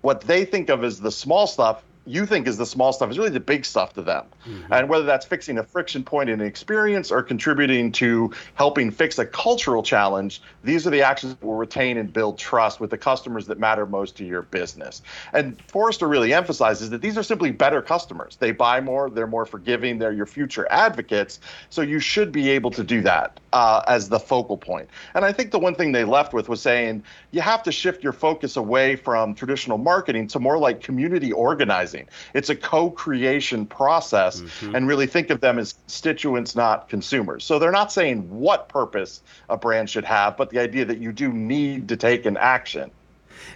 what 0.00 0.22
they 0.22 0.44
think 0.44 0.68
of 0.68 0.84
as 0.84 1.00
the 1.00 1.12
small 1.12 1.46
stuff, 1.46 1.82
you 2.04 2.26
think 2.26 2.48
is 2.48 2.56
the 2.56 2.66
small 2.66 2.92
stuff 2.92 3.10
is 3.10 3.18
really 3.18 3.30
the 3.30 3.40
big 3.40 3.64
stuff 3.64 3.92
to 3.94 4.02
them. 4.02 4.26
Mm-hmm. 4.46 4.72
And 4.72 4.88
whether 4.88 5.04
that's 5.04 5.24
fixing 5.24 5.58
a 5.58 5.62
friction 5.62 6.02
point 6.02 6.30
in 6.30 6.40
an 6.40 6.46
experience 6.46 7.12
or 7.12 7.22
contributing 7.22 7.92
to 7.92 8.32
helping 8.54 8.90
fix 8.90 9.18
a 9.18 9.26
cultural 9.26 9.82
challenge, 9.82 10.42
these 10.64 10.86
are 10.86 10.90
the 10.90 11.02
actions 11.02 11.34
that 11.34 11.44
will 11.44 11.54
retain 11.54 11.96
and 11.98 12.12
build 12.12 12.38
trust 12.38 12.80
with 12.80 12.90
the 12.90 12.98
customers 12.98 13.46
that 13.46 13.58
matter 13.58 13.86
most 13.86 14.16
to 14.16 14.24
your 14.24 14.42
business. 14.42 15.02
And 15.32 15.60
Forrester 15.68 16.08
really 16.08 16.32
emphasizes 16.34 16.90
that 16.90 17.02
these 17.02 17.16
are 17.16 17.22
simply 17.22 17.52
better 17.52 17.80
customers. 17.80 18.36
They 18.36 18.50
buy 18.50 18.80
more, 18.80 19.08
they're 19.08 19.26
more 19.26 19.46
forgiving, 19.46 19.98
they're 19.98 20.12
your 20.12 20.26
future 20.26 20.66
advocates. 20.70 21.38
So 21.70 21.82
you 21.82 22.00
should 22.00 22.32
be 22.32 22.50
able 22.50 22.72
to 22.72 22.82
do 22.82 23.00
that 23.02 23.38
uh, 23.52 23.82
as 23.86 24.08
the 24.08 24.18
focal 24.18 24.56
point. 24.56 24.88
And 25.14 25.24
I 25.24 25.32
think 25.32 25.52
the 25.52 25.58
one 25.58 25.74
thing 25.74 25.92
they 25.92 26.04
left 26.04 26.32
with 26.32 26.48
was 26.48 26.60
saying 26.60 27.04
you 27.30 27.42
have 27.42 27.62
to 27.62 27.72
shift 27.72 28.02
your 28.02 28.12
focus 28.12 28.56
away 28.56 28.96
from 28.96 29.34
traditional 29.34 29.78
marketing 29.78 30.26
to 30.28 30.40
more 30.40 30.58
like 30.58 30.80
community 30.80 31.30
organizing 31.30 31.91
it's 32.34 32.50
a 32.50 32.56
co-creation 32.56 33.66
process, 33.66 34.40
mm-hmm. 34.40 34.74
and 34.74 34.88
really 34.88 35.06
think 35.06 35.30
of 35.30 35.40
them 35.40 35.58
as 35.58 35.72
constituents, 35.72 36.56
not 36.56 36.88
consumers. 36.88 37.44
So 37.44 37.58
they're 37.58 37.70
not 37.70 37.92
saying 37.92 38.28
what 38.30 38.68
purpose 38.68 39.20
a 39.48 39.56
brand 39.56 39.90
should 39.90 40.04
have, 40.04 40.36
but 40.36 40.50
the 40.50 40.58
idea 40.58 40.84
that 40.84 40.98
you 40.98 41.12
do 41.12 41.32
need 41.32 41.88
to 41.88 41.96
take 41.96 42.26
an 42.26 42.36
action. 42.36 42.90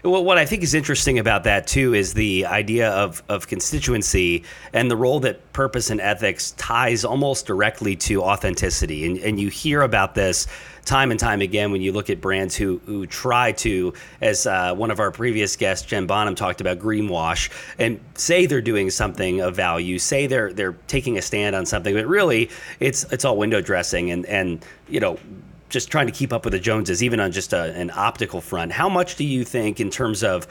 Well, 0.02 0.24
what 0.24 0.38
I 0.38 0.46
think 0.46 0.62
is 0.62 0.74
interesting 0.74 1.18
about 1.18 1.44
that 1.44 1.66
too 1.66 1.94
is 1.94 2.14
the 2.14 2.46
idea 2.46 2.90
of, 2.90 3.22
of 3.28 3.48
constituency 3.48 4.44
and 4.72 4.90
the 4.90 4.96
role 4.96 5.20
that 5.20 5.52
purpose 5.52 5.90
and 5.90 6.00
ethics 6.00 6.52
ties 6.52 7.04
almost 7.04 7.46
directly 7.46 7.96
to 7.96 8.22
authenticity. 8.22 9.06
And, 9.06 9.18
and 9.18 9.40
you 9.40 9.48
hear 9.48 9.82
about 9.82 10.14
this 10.14 10.46
time 10.84 11.10
and 11.10 11.18
time 11.18 11.40
again 11.40 11.72
when 11.72 11.82
you 11.82 11.92
look 11.92 12.08
at 12.08 12.20
brands 12.20 12.54
who, 12.54 12.80
who 12.86 13.06
try 13.06 13.52
to, 13.52 13.92
as 14.20 14.46
uh, 14.46 14.74
one 14.74 14.90
of 14.90 15.00
our 15.00 15.10
previous 15.10 15.56
guests, 15.56 15.84
Jen 15.84 16.06
Bonham, 16.06 16.34
talked 16.34 16.60
about 16.60 16.78
greenwash 16.78 17.50
and 17.78 18.00
say 18.14 18.46
they're 18.46 18.60
doing 18.62 18.88
something 18.90 19.40
of 19.40 19.56
value, 19.56 19.98
say 19.98 20.26
they're 20.26 20.52
they're 20.52 20.76
taking 20.86 21.18
a 21.18 21.22
stand 21.22 21.56
on 21.56 21.66
something, 21.66 21.94
but 21.94 22.06
really 22.06 22.48
it's 22.78 23.04
it's 23.12 23.24
all 23.24 23.36
window 23.36 23.60
dressing 23.60 24.10
and 24.10 24.24
and 24.26 24.64
you 24.88 25.00
know 25.00 25.18
just 25.68 25.90
trying 25.90 26.06
to 26.06 26.12
keep 26.12 26.32
up 26.32 26.44
with 26.44 26.52
the 26.52 26.60
Joneses, 26.60 27.02
even 27.02 27.20
on 27.20 27.32
just 27.32 27.52
a, 27.52 27.74
an 27.74 27.90
optical 27.94 28.40
front. 28.40 28.72
How 28.72 28.88
much 28.88 29.16
do 29.16 29.24
you 29.24 29.44
think, 29.44 29.80
in 29.80 29.90
terms 29.90 30.22
of 30.22 30.46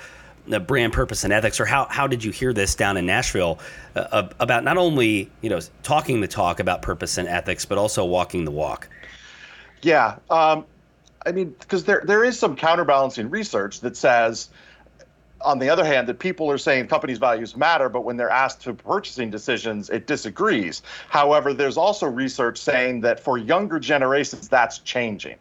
the 0.48 0.60
brand 0.60 0.94
purpose 0.94 1.24
and 1.24 1.34
ethics, 1.34 1.60
or 1.60 1.66
how, 1.66 1.86
how 1.86 2.08
did 2.08 2.24
you 2.24 2.32
hear 2.32 2.54
this 2.54 2.76
down 2.76 2.98
in 2.98 3.06
Nashville 3.06 3.60
uh, 3.96 4.28
about 4.40 4.64
not 4.64 4.78
only 4.78 5.30
you 5.42 5.50
know 5.50 5.60
talking 5.84 6.22
the 6.22 6.28
talk 6.28 6.60
about 6.60 6.82
purpose 6.82 7.18
and 7.18 7.28
ethics, 7.28 7.66
but 7.66 7.78
also 7.78 8.06
walking 8.06 8.46
the 8.46 8.52
walk? 8.52 8.88
Yeah, 9.82 10.18
um, 10.30 10.66
I 11.26 11.32
mean, 11.32 11.56
because 11.60 11.86
there 11.86 12.04
there 12.06 12.24
is 12.24 12.38
some 12.38 12.56
counterbalancing 12.56 13.30
research 13.30 13.82
that 13.82 13.98
says 13.98 14.50
on 15.46 15.60
the 15.60 15.70
other 15.70 15.86
hand, 15.86 16.08
that 16.08 16.20
people 16.20 16.50
are 16.52 16.58
saying 16.58 16.88
companies' 16.88 17.20
values 17.20 17.56
matter, 17.56 17.88
but 17.88 18.04
when 18.04 18.18
they're 18.18 18.30
asked 18.30 18.62
to 18.64 18.74
purchasing 18.74 19.30
decisions, 19.30 19.90
it 19.90 20.08
disagrees. 20.08 20.82
However, 21.10 21.54
there's 21.54 21.78
also 21.78 22.08
research 22.08 22.58
saying 22.58 23.02
that 23.02 23.20
for 23.20 23.38
younger 23.38 23.80
generations, 23.80 24.50
that's 24.50 24.80
changing. 24.80 25.38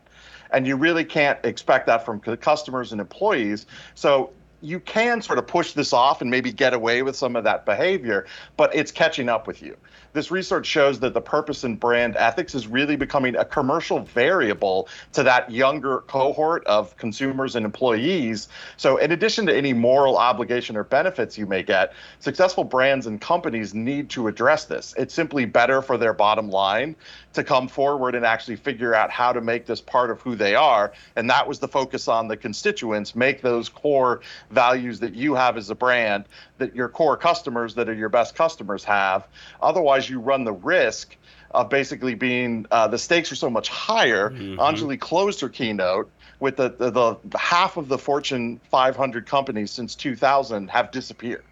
And 0.50 0.66
you 0.66 0.76
really 0.76 1.04
can't 1.04 1.42
expect 1.44 1.86
that 1.86 2.04
from 2.04 2.20
customers 2.20 2.92
and 2.92 3.00
employees. 3.00 3.66
So 3.94 4.30
you 4.60 4.78
can 4.80 5.20
sort 5.20 5.38
of 5.38 5.46
push 5.46 5.72
this 5.72 5.92
off 5.92 6.20
and 6.20 6.30
maybe 6.30 6.52
get 6.52 6.74
away 6.74 7.02
with 7.02 7.16
some 7.16 7.34
of 7.34 7.44
that 7.44 7.64
behavior, 7.64 8.26
but 8.56 8.74
it's 8.74 8.92
catching 8.92 9.28
up 9.28 9.46
with 9.46 9.62
you 9.62 9.76
this 10.14 10.30
research 10.30 10.66
shows 10.66 11.00
that 11.00 11.12
the 11.12 11.20
purpose 11.20 11.64
and 11.64 11.78
brand 11.78 12.16
ethics 12.16 12.54
is 12.54 12.66
really 12.66 12.96
becoming 12.96 13.36
a 13.36 13.44
commercial 13.44 14.00
variable 14.00 14.88
to 15.12 15.22
that 15.24 15.50
younger 15.50 15.98
cohort 16.06 16.64
of 16.66 16.96
consumers 16.96 17.56
and 17.56 17.66
employees. 17.66 18.48
So, 18.76 18.96
in 18.96 19.12
addition 19.12 19.44
to 19.46 19.54
any 19.54 19.74
moral 19.74 20.16
obligation 20.16 20.76
or 20.76 20.84
benefits 20.84 21.36
you 21.36 21.46
may 21.46 21.62
get, 21.62 21.92
successful 22.20 22.64
brands 22.64 23.06
and 23.06 23.20
companies 23.20 23.74
need 23.74 24.08
to 24.10 24.28
address 24.28 24.64
this. 24.64 24.94
It's 24.96 25.12
simply 25.12 25.44
better 25.44 25.82
for 25.82 25.98
their 25.98 26.14
bottom 26.14 26.48
line 26.48 26.96
to 27.34 27.42
come 27.42 27.68
forward 27.68 28.14
and 28.14 28.24
actually 28.24 28.56
figure 28.56 28.94
out 28.94 29.10
how 29.10 29.32
to 29.32 29.40
make 29.40 29.66
this 29.66 29.80
part 29.80 30.10
of 30.10 30.20
who 30.20 30.36
they 30.36 30.54
are. 30.54 30.92
And 31.16 31.28
that 31.28 31.46
was 31.46 31.58
the 31.58 31.68
focus 31.68 32.06
on 32.06 32.28
the 32.28 32.36
constituents 32.36 33.16
make 33.16 33.42
those 33.42 33.68
core 33.68 34.20
values 34.50 35.00
that 35.00 35.14
you 35.14 35.34
have 35.34 35.56
as 35.56 35.70
a 35.70 35.74
brand 35.74 36.26
that 36.58 36.74
your 36.74 36.88
core 36.88 37.16
customers 37.16 37.74
that 37.74 37.88
are 37.88 37.94
your 37.94 38.08
best 38.08 38.36
customers 38.36 38.84
have. 38.84 39.26
Otherwise, 39.60 40.03
you 40.08 40.20
run 40.20 40.44
the 40.44 40.52
risk 40.52 41.16
of 41.50 41.70
basically 41.70 42.14
being 42.14 42.66
uh, 42.70 42.88
the 42.88 42.98
stakes 42.98 43.30
are 43.30 43.36
so 43.36 43.48
much 43.48 43.68
higher. 43.68 44.30
Mm-hmm. 44.30 44.60
Anjali 44.60 44.98
closed 44.98 45.40
her 45.40 45.48
keynote 45.48 46.10
with 46.40 46.56
the, 46.56 46.70
the, 46.70 46.90
the 46.90 47.38
half 47.38 47.76
of 47.76 47.88
the 47.88 47.98
Fortune 47.98 48.60
500 48.70 49.26
companies 49.26 49.70
since 49.70 49.94
2000 49.94 50.68
have 50.68 50.90
disappeared. 50.90 51.44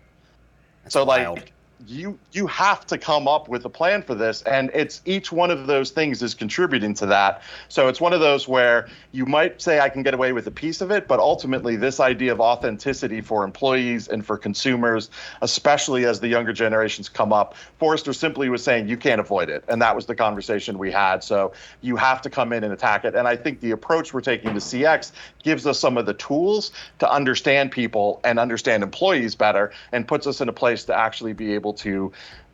That's 0.82 0.94
so 0.94 1.04
wild. 1.04 1.44
You 1.86 2.18
you 2.32 2.46
have 2.46 2.86
to 2.86 2.98
come 2.98 3.26
up 3.26 3.48
with 3.48 3.64
a 3.64 3.68
plan 3.68 4.02
for 4.02 4.14
this 4.14 4.42
and 4.42 4.70
it's 4.74 5.00
each 5.04 5.32
one 5.32 5.50
of 5.50 5.66
those 5.66 5.90
things 5.90 6.22
is 6.22 6.34
contributing 6.34 6.94
to 6.94 7.06
that. 7.06 7.42
So 7.68 7.88
it's 7.88 8.00
one 8.00 8.12
of 8.12 8.20
those 8.20 8.46
where 8.46 8.88
you 9.12 9.26
might 9.26 9.60
say 9.60 9.80
i 9.80 9.88
can 9.88 10.02
get 10.02 10.14
away 10.14 10.32
with 10.32 10.46
a 10.46 10.50
piece 10.50 10.80
of 10.80 10.90
it 10.90 11.08
but 11.08 11.18
ultimately 11.20 11.76
this 11.76 12.00
idea 12.00 12.32
of 12.32 12.40
authenticity 12.40 13.20
for 13.20 13.44
employees 13.44 14.08
and 14.08 14.24
for 14.24 14.38
consumers 14.38 15.10
especially 15.42 16.04
as 16.04 16.20
the 16.20 16.28
younger 16.28 16.52
generations 16.52 17.08
come 17.08 17.32
up 17.32 17.54
forrester 17.78 18.12
simply 18.12 18.48
was 18.48 18.62
saying 18.62 18.88
you 18.88 18.96
can't 18.96 19.20
avoid 19.20 19.48
it 19.48 19.64
and 19.68 19.80
that 19.82 19.94
was 19.94 20.06
the 20.06 20.14
conversation 20.14 20.78
we 20.78 20.90
had. 20.90 21.22
So 21.24 21.52
you 21.80 21.96
have 21.96 22.22
to 22.22 22.30
come 22.30 22.52
in 22.52 22.64
and 22.64 22.72
attack 22.72 23.04
it. 23.04 23.14
And 23.14 23.26
i 23.28 23.36
think 23.36 23.60
the 23.60 23.72
approach 23.72 24.14
we're 24.14 24.20
taking 24.20 24.54
to 24.54 24.60
cx 24.60 25.12
gives 25.42 25.66
us 25.66 25.78
some 25.78 25.96
of 25.96 26.06
the 26.06 26.14
tools 26.14 26.72
to 26.98 27.10
understand 27.10 27.70
people 27.70 28.20
and 28.24 28.38
understand 28.38 28.82
employees 28.82 29.34
better 29.34 29.72
and 29.92 30.06
puts 30.06 30.26
us 30.26 30.40
in 30.40 30.48
a 30.48 30.52
place 30.52 30.84
to 30.84 30.94
actually 30.94 31.32
be 31.32 31.52
able 31.54 31.71
to 31.74 32.12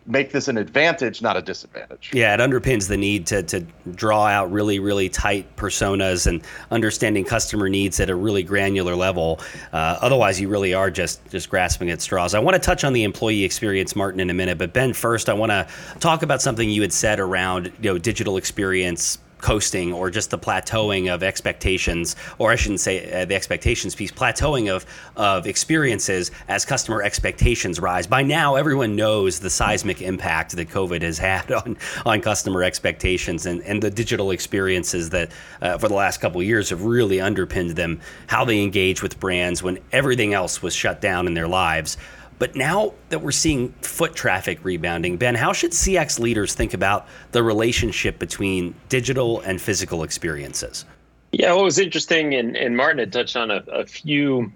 make 0.08 0.32
this 0.32 0.48
an 0.48 0.56
advantage, 0.56 1.20
not 1.20 1.37
a 1.37 1.42
disadvantage. 1.42 2.10
Yeah, 2.14 2.34
it 2.34 2.40
underpins 2.40 2.88
the 2.88 2.96
need 2.96 3.26
to, 3.26 3.42
to 3.44 3.60
draw 3.94 4.26
out 4.26 4.50
really, 4.50 4.78
really 4.78 5.08
tight 5.08 5.54
personas 5.56 6.26
and 6.26 6.42
understanding 6.70 7.25
customer 7.25 7.68
needs 7.68 8.00
at 8.00 8.08
a 8.08 8.14
really 8.14 8.42
granular 8.42 8.96
level. 8.96 9.40
Uh, 9.72 9.98
otherwise, 10.00 10.40
you 10.40 10.48
really 10.48 10.72
are 10.75 10.90
just 10.90 11.28
just 11.30 11.50
grasping 11.50 11.90
at 11.90 12.00
straws. 12.00 12.34
I 12.34 12.38
want 12.38 12.54
to 12.54 12.60
touch 12.60 12.84
on 12.84 12.92
the 12.92 13.04
employee 13.04 13.44
experience, 13.44 13.94
Martin, 13.94 14.20
in 14.20 14.30
a 14.30 14.34
minute. 14.34 14.58
But 14.58 14.72
Ben, 14.72 14.92
first, 14.94 15.28
I 15.28 15.34
want 15.34 15.50
to 15.50 15.66
talk 16.00 16.22
about 16.22 16.40
something 16.40 16.68
you 16.68 16.82
had 16.82 16.92
said 16.92 17.20
around 17.20 17.66
you 17.80 17.92
know 17.92 17.98
digital 17.98 18.38
experience 18.38 19.18
coasting 19.40 19.92
or 19.92 20.11
just 20.11 20.30
the 20.30 20.38
plateauing 20.38 21.12
of 21.12 21.23
expectations, 21.23 22.16
or 22.38 22.50
I 22.50 22.57
shouldn't 22.57 22.80
say 22.80 23.23
uh, 23.23 23.25
the 23.25 23.35
expectations 23.35 23.95
piece, 23.95 24.11
plateauing 24.11 24.75
of 24.75 24.87
of 25.16 25.47
experiences 25.47 26.30
as 26.49 26.64
customer 26.64 27.02
expectations 27.02 27.80
rise. 27.80 28.07
By 28.07 28.23
now, 28.23 28.57
everyone 28.57 28.97
knows 28.97 29.40
the 29.40 29.50
seismic 29.50 30.02
impact 30.02 30.57
that 30.57 30.68
COVID 30.68 31.02
has 31.02 31.18
had 31.28 31.50
on 31.52 31.76
on 32.04 32.21
customer 32.21 32.62
expectations 32.62 33.47
and, 33.47 33.62
and 33.62 33.83
the 33.83 33.90
digital 33.90 34.30
experiences 34.30 35.11
that 35.11 35.30
uh, 35.61 35.78
for 35.78 35.88
the 35.88 35.95
last 35.95 36.21
couple 36.21 36.42
years 36.42 36.71
have 36.71 36.85
really 36.85 37.21
underpinned 37.21 37.71
them, 37.71 38.00
how 38.26 38.45
they 38.45 38.62
engage 38.62 39.02
with 39.02 39.18
brands 39.21 39.62
when 39.62 39.78
everything 39.92 40.35
else 40.35 40.62
was 40.62 40.75
shut 40.75 41.00
down 41.00 41.26
in 41.26 41.35
their 41.35 41.49
lives. 41.49 41.97
But 42.38 42.54
now 42.54 42.95
that 43.09 43.21
we're 43.21 43.33
seeing 43.33 43.73
foot 43.83 44.14
traffic 44.14 44.64
rebounding, 44.64 45.16
Ben, 45.16 45.35
how 45.35 45.52
should 45.52 45.73
CX 45.73 46.21
leaders 46.21 46.54
think 46.54 46.73
about 46.73 47.09
the 47.33 47.42
relationship 47.42 48.18
between 48.18 48.75
digital 48.88 49.40
and 49.40 49.61
physical 49.61 50.02
experiences? 50.02 50.85
Yeah, 51.33 51.52
what 51.52 51.64
was 51.64 51.78
interesting, 51.78 52.35
and, 52.35 52.57
and 52.57 52.76
Martin 52.76 52.99
had 52.99 53.12
touched 53.12 53.37
on 53.37 53.50
a, 53.50 53.62
a 53.71 53.87
few 53.87 54.52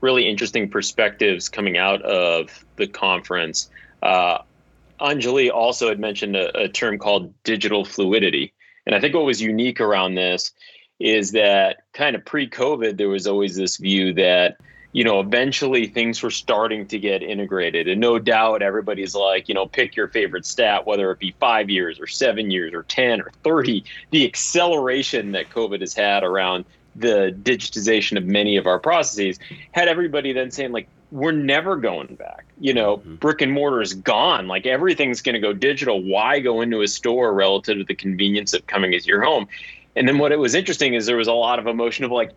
really 0.00 0.28
interesting 0.28 0.68
perspectives 0.68 1.48
coming 1.48 1.76
out 1.78 2.02
of 2.02 2.64
the 2.76 2.86
conference. 2.86 3.70
Uh, 4.02 4.38
Anjali 5.00 5.50
also 5.50 5.88
had 5.88 6.00
mentioned 6.00 6.36
a, 6.36 6.56
a 6.58 6.68
term 6.68 6.98
called 6.98 7.32
digital 7.44 7.84
fluidity. 7.84 8.52
And 8.86 8.94
I 8.94 9.00
think 9.00 9.14
what 9.14 9.24
was 9.24 9.40
unique 9.40 9.80
around 9.80 10.14
this 10.14 10.52
is 11.00 11.32
that 11.32 11.82
kind 11.92 12.16
of 12.16 12.24
pre 12.24 12.48
COVID, 12.48 12.96
there 12.96 13.08
was 13.08 13.26
always 13.26 13.56
this 13.56 13.76
view 13.76 14.12
that 14.14 14.58
you 14.94 15.02
know, 15.02 15.18
eventually 15.18 15.88
things 15.88 16.22
were 16.22 16.30
starting 16.30 16.86
to 16.86 17.00
get 17.00 17.20
integrated. 17.20 17.88
And 17.88 18.00
no 18.00 18.20
doubt 18.20 18.62
everybody's 18.62 19.12
like, 19.12 19.48
you 19.48 19.54
know, 19.54 19.66
pick 19.66 19.96
your 19.96 20.06
favorite 20.06 20.46
stat, 20.46 20.86
whether 20.86 21.10
it 21.10 21.18
be 21.18 21.34
five 21.40 21.68
years 21.68 21.98
or 21.98 22.06
seven 22.06 22.52
years 22.52 22.72
or 22.72 22.84
10 22.84 23.20
or 23.20 23.32
30. 23.42 23.84
The 24.12 24.24
acceleration 24.24 25.32
that 25.32 25.50
COVID 25.50 25.80
has 25.80 25.94
had 25.94 26.22
around 26.22 26.64
the 26.94 27.36
digitization 27.42 28.16
of 28.16 28.24
many 28.24 28.56
of 28.56 28.68
our 28.68 28.78
processes 28.78 29.40
had 29.72 29.88
everybody 29.88 30.32
then 30.32 30.52
saying, 30.52 30.70
like, 30.70 30.86
we're 31.10 31.32
never 31.32 31.74
going 31.74 32.14
back. 32.14 32.44
You 32.60 32.72
know, 32.72 32.98
mm-hmm. 32.98 33.16
brick 33.16 33.40
and 33.40 33.50
mortar 33.50 33.82
is 33.82 33.94
gone. 33.94 34.46
Like 34.46 34.64
everything's 34.64 35.22
going 35.22 35.34
to 35.34 35.40
go 35.40 35.52
digital. 35.52 36.00
Why 36.04 36.38
go 36.38 36.60
into 36.60 36.82
a 36.82 36.88
store 36.88 37.34
relative 37.34 37.78
to 37.78 37.84
the 37.84 37.96
convenience 37.96 38.54
of 38.54 38.68
coming 38.68 38.92
into 38.92 39.06
your 39.06 39.22
home? 39.22 39.48
And 39.96 40.06
then 40.06 40.18
what 40.18 40.30
it 40.30 40.38
was 40.38 40.54
interesting 40.54 40.94
is 40.94 41.06
there 41.06 41.16
was 41.16 41.26
a 41.26 41.32
lot 41.32 41.58
of 41.58 41.66
emotion 41.66 42.04
of 42.04 42.12
like, 42.12 42.30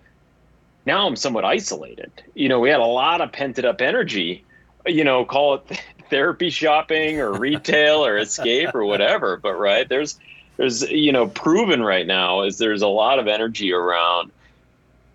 now 0.87 1.05
I'm 1.05 1.17
somewhat 1.17 1.45
isolated. 1.45 2.11
You 2.33 2.49
know, 2.49 2.59
we 2.59 2.69
had 2.69 2.79
a 2.79 2.85
lot 2.85 3.21
of 3.21 3.31
pent 3.31 3.63
up 3.63 3.81
energy, 3.81 4.43
you 4.87 5.03
know, 5.03 5.25
call 5.25 5.55
it 5.55 5.81
therapy 6.09 6.49
shopping 6.49 7.19
or 7.19 7.33
retail 7.33 8.03
or 8.03 8.17
escape 8.17 8.73
or 8.73 8.85
whatever. 8.85 9.37
But 9.37 9.55
right, 9.55 9.87
there's 9.87 10.17
there's 10.55 10.89
you 10.89 11.11
know, 11.11 11.27
proven 11.27 11.83
right 11.83 12.07
now 12.07 12.41
is 12.41 12.57
there's 12.57 12.81
a 12.81 12.87
lot 12.87 13.19
of 13.19 13.27
energy 13.27 13.71
around, 13.71 14.31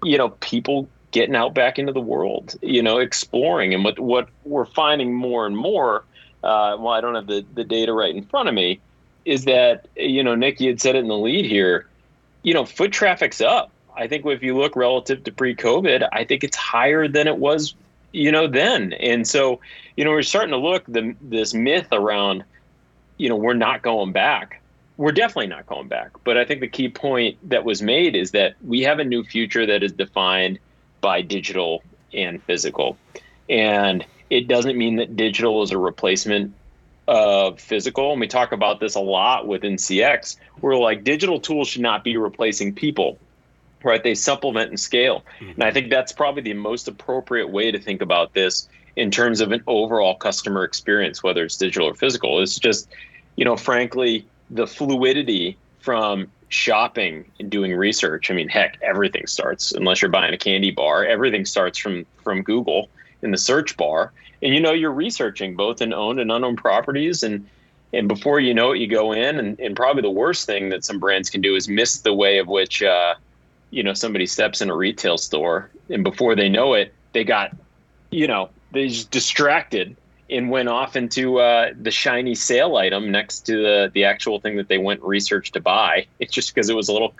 you 0.05 0.19
know, 0.19 0.29
people 0.29 0.89
getting 1.11 1.35
out 1.35 1.55
back 1.55 1.79
into 1.79 1.93
the 1.93 2.01
world, 2.01 2.55
you 2.63 2.83
know, 2.83 2.99
exploring. 2.99 3.75
And 3.75 3.83
what 3.83 3.99
what 3.99 4.29
we're 4.45 4.67
finding 4.67 5.15
more 5.15 5.47
and 5.47 5.57
more, 5.57 6.05
uh, 6.45 6.77
well, 6.79 6.89
I 6.89 7.01
don't 7.01 7.15
have 7.15 7.27
the, 7.27 7.45
the 7.55 7.65
data 7.65 7.93
right 7.93 8.15
in 8.15 8.25
front 8.25 8.49
of 8.49 8.55
me, 8.55 8.79
is 9.25 9.47
that, 9.47 9.89
you 9.97 10.23
know, 10.23 10.35
Nick, 10.35 10.61
you 10.61 10.69
had 10.69 10.83
said 10.83 10.97
it 10.97 10.99
in 10.99 11.09
the 11.09 11.17
lead 11.17 11.47
here, 11.47 11.87
you 12.43 12.53
know, 12.53 12.67
foot 12.67 12.93
traffic's 12.93 13.41
up 13.41 13.71
I 13.97 14.09
think 14.09 14.25
if 14.27 14.43
you 14.43 14.57
look 14.57 14.77
relative 14.77 15.25
to 15.25 15.33
pre-COVID, 15.33 16.09
I 16.13 16.25
think 16.25 16.45
it's 16.45 16.57
higher 16.57 17.09
than 17.09 17.29
it 17.29 17.37
was, 17.37 17.75
you 18.13 18.33
know, 18.33 18.47
then. 18.47 18.93
And 18.95 19.27
so, 19.27 19.61
you 19.97 20.05
know, 20.05 20.11
we're 20.11 20.23
starting 20.23 20.51
to 20.51 20.59
look 20.59 20.85
the 20.87 21.15
this 21.21 21.55
myth 21.55 21.89
around, 21.93 22.45
you 23.19 23.29
know, 23.29 23.37
we're 23.37 23.55
not 23.55 23.83
going 23.83 24.13
back. 24.13 24.61
We're 24.97 25.13
definitely 25.13 25.49
not 25.49 25.67
going 25.67 25.89
back. 25.89 26.11
But 26.25 26.37
I 26.37 26.45
think 26.45 26.61
the 26.61 26.69
key 26.69 26.89
point 26.89 27.37
that 27.49 27.65
was 27.65 27.83
made 27.83 28.15
is 28.15 28.31
that 28.33 28.55
we 28.63 28.83
have 28.83 28.99
a 28.99 29.05
new 29.05 29.25
future 29.25 29.67
that 29.67 29.83
is 29.83 29.93
defined 29.93 30.59
by 31.01 31.23
digital 31.23 31.83
and 32.15 32.43
physical. 32.45 32.97
And 33.49 34.05
it 34.31 34.49
doesn't 34.49 34.79
mean 34.79 34.97
that 34.97 35.17
digital 35.17 35.63
is 35.63 35.71
a 35.71 35.79
replacement 35.79 36.55
of 37.09 37.61
physical. 37.61 38.13
And 38.13 38.21
we 38.21 38.29
talk 38.29 38.53
about 38.53 38.81
this 38.81 38.95
a 38.95 39.01
lot 39.01 39.47
within 39.47 39.77
CX. 39.77 40.37
We're 40.61 40.77
like 40.77 41.05
digital 41.05 41.41
tools 41.41 41.69
should 41.69 41.83
not 41.83 42.05
be 42.05 42.17
replacing 42.17 42.75
people 42.75 43.19
right? 43.85 44.03
They 44.03 44.15
supplement 44.15 44.71
and 44.71 44.81
scale. 44.81 45.25
Mm-hmm. 45.41 45.53
And 45.53 45.65
I 45.65 45.71
think 45.71 45.91
that's 45.91 46.13
probably 46.13 46.43
the 46.43 46.55
most 46.55 46.89
appropriate 46.89 47.51
way 47.51 47.71
to 47.71 47.79
think 47.79 48.03
about 48.03 48.35
this 48.35 48.69
in 48.97 49.11
terms 49.11 49.41
of 49.41 49.53
an 49.53 49.63
overall 49.67 50.15
customer 50.15 50.65
experience, 50.65 51.23
whether 51.23 51.45
it's 51.45 51.57
digital 51.57 51.89
or 51.89 51.95
physical. 51.95 52.43
It's 52.43 52.59
just, 52.59 52.89
you 53.37 53.45
know, 53.45 53.57
frankly, 53.57 54.27
the 54.51 54.67
fluidity 54.67 55.57
from 55.81 56.31
shopping 56.49 57.25
and 57.41 57.51
doing 57.51 57.75
research. 57.75 58.31
I 58.31 58.35
mean, 58.35 58.49
heck, 58.49 58.79
everything 58.83 59.27
starts 59.27 59.73
unless 59.73 60.03
you're 60.03 60.11
buying 60.11 60.35
a 60.35 60.39
candy 60.39 60.71
bar. 60.71 61.05
Everything 61.05 61.45
starts 61.45 61.79
from 61.79 62.07
from 62.23 62.43
Google 62.43 62.89
in 63.23 63.31
the 63.31 63.39
search 63.39 63.77
bar, 63.77 64.13
and 64.43 64.55
you 64.55 64.61
know 64.61 64.73
you're 64.73 64.93
researching 64.93 65.57
both 65.57 65.81
in 65.81 65.93
owned 65.93 66.21
and 66.21 66.31
unowned 66.31 66.59
properties, 66.59 67.23
and 67.23 67.49
and 67.93 68.09
before 68.09 68.41
you 68.41 68.55
know 68.55 68.73
it, 68.73 68.79
you 68.79 68.87
go 68.87 69.13
in, 69.13 69.39
and, 69.39 69.59
and 69.59 69.75
probably 69.75 70.03
the 70.03 70.11
worst 70.11 70.47
thing 70.47 70.69
that 70.71 70.85
some 70.85 70.99
brands 70.99 71.31
can 71.31 71.41
do 71.41 71.57
is 71.57 71.69
miss 71.69 72.01
the 72.01 72.15
way 72.15 72.39
of 72.39 72.49
which 72.49 72.83
uh, 72.83 73.15
you 73.73 73.83
know 73.83 73.95
somebody 73.95 74.27
steps 74.27 74.61
in 74.61 74.71
a 74.71 74.77
retail 74.77 75.19
store 75.19 75.69
and 75.91 76.05
before 76.05 76.37
they 76.37 76.49
know 76.49 76.75
it 76.75 76.95
they 77.13 77.25
got 77.25 77.57
you 78.11 78.29
know 78.29 78.49
they 78.71 78.87
just 78.87 79.11
distracted 79.11 79.97
and 80.31 80.51
went 80.51 80.69
off 80.69 80.97
into 80.97 81.39
uh, 81.39 81.73
the 81.81 81.91
shiny 81.91 82.35
sale 82.35 82.77
item 82.77 83.11
next 83.11 83.41
to 83.41 83.57
the 83.57 83.91
the 83.93 84.05
actual 84.05 84.39
thing 84.41 84.57
that 84.57 84.69
they 84.69 84.79
went 84.79 85.03
research 85.03 85.53
to 85.53 85.61
buy. 85.61 86.07
It's 86.21 86.33
just 86.33 86.55
because 86.55 86.71
it 86.71 86.77
was 86.77 86.89
a 86.89 86.93
little 86.93 87.15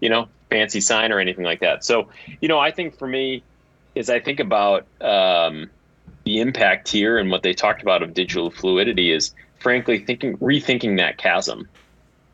you 0.00 0.08
know 0.08 0.28
fancy 0.48 0.80
sign 0.80 1.12
or 1.12 1.20
anything 1.20 1.44
like 1.44 1.60
that. 1.60 1.84
So 1.84 2.08
you 2.40 2.48
know 2.48 2.58
i 2.58 2.70
think 2.70 2.98
for 2.98 3.06
me 3.06 3.42
is 3.94 4.10
i 4.10 4.20
think 4.20 4.40
about 4.40 4.86
um, 5.00 5.70
the 6.24 6.40
impact 6.40 6.88
here 6.88 7.18
and 7.18 7.30
what 7.30 7.42
they 7.42 7.52
talked 7.52 7.82
about 7.82 8.02
of 8.02 8.14
digital 8.14 8.50
fluidity 8.50 9.12
is 9.12 9.34
frankly 9.58 9.98
thinking 9.98 10.36
rethinking 10.38 10.96
that 10.98 11.18
chasm. 11.18 11.68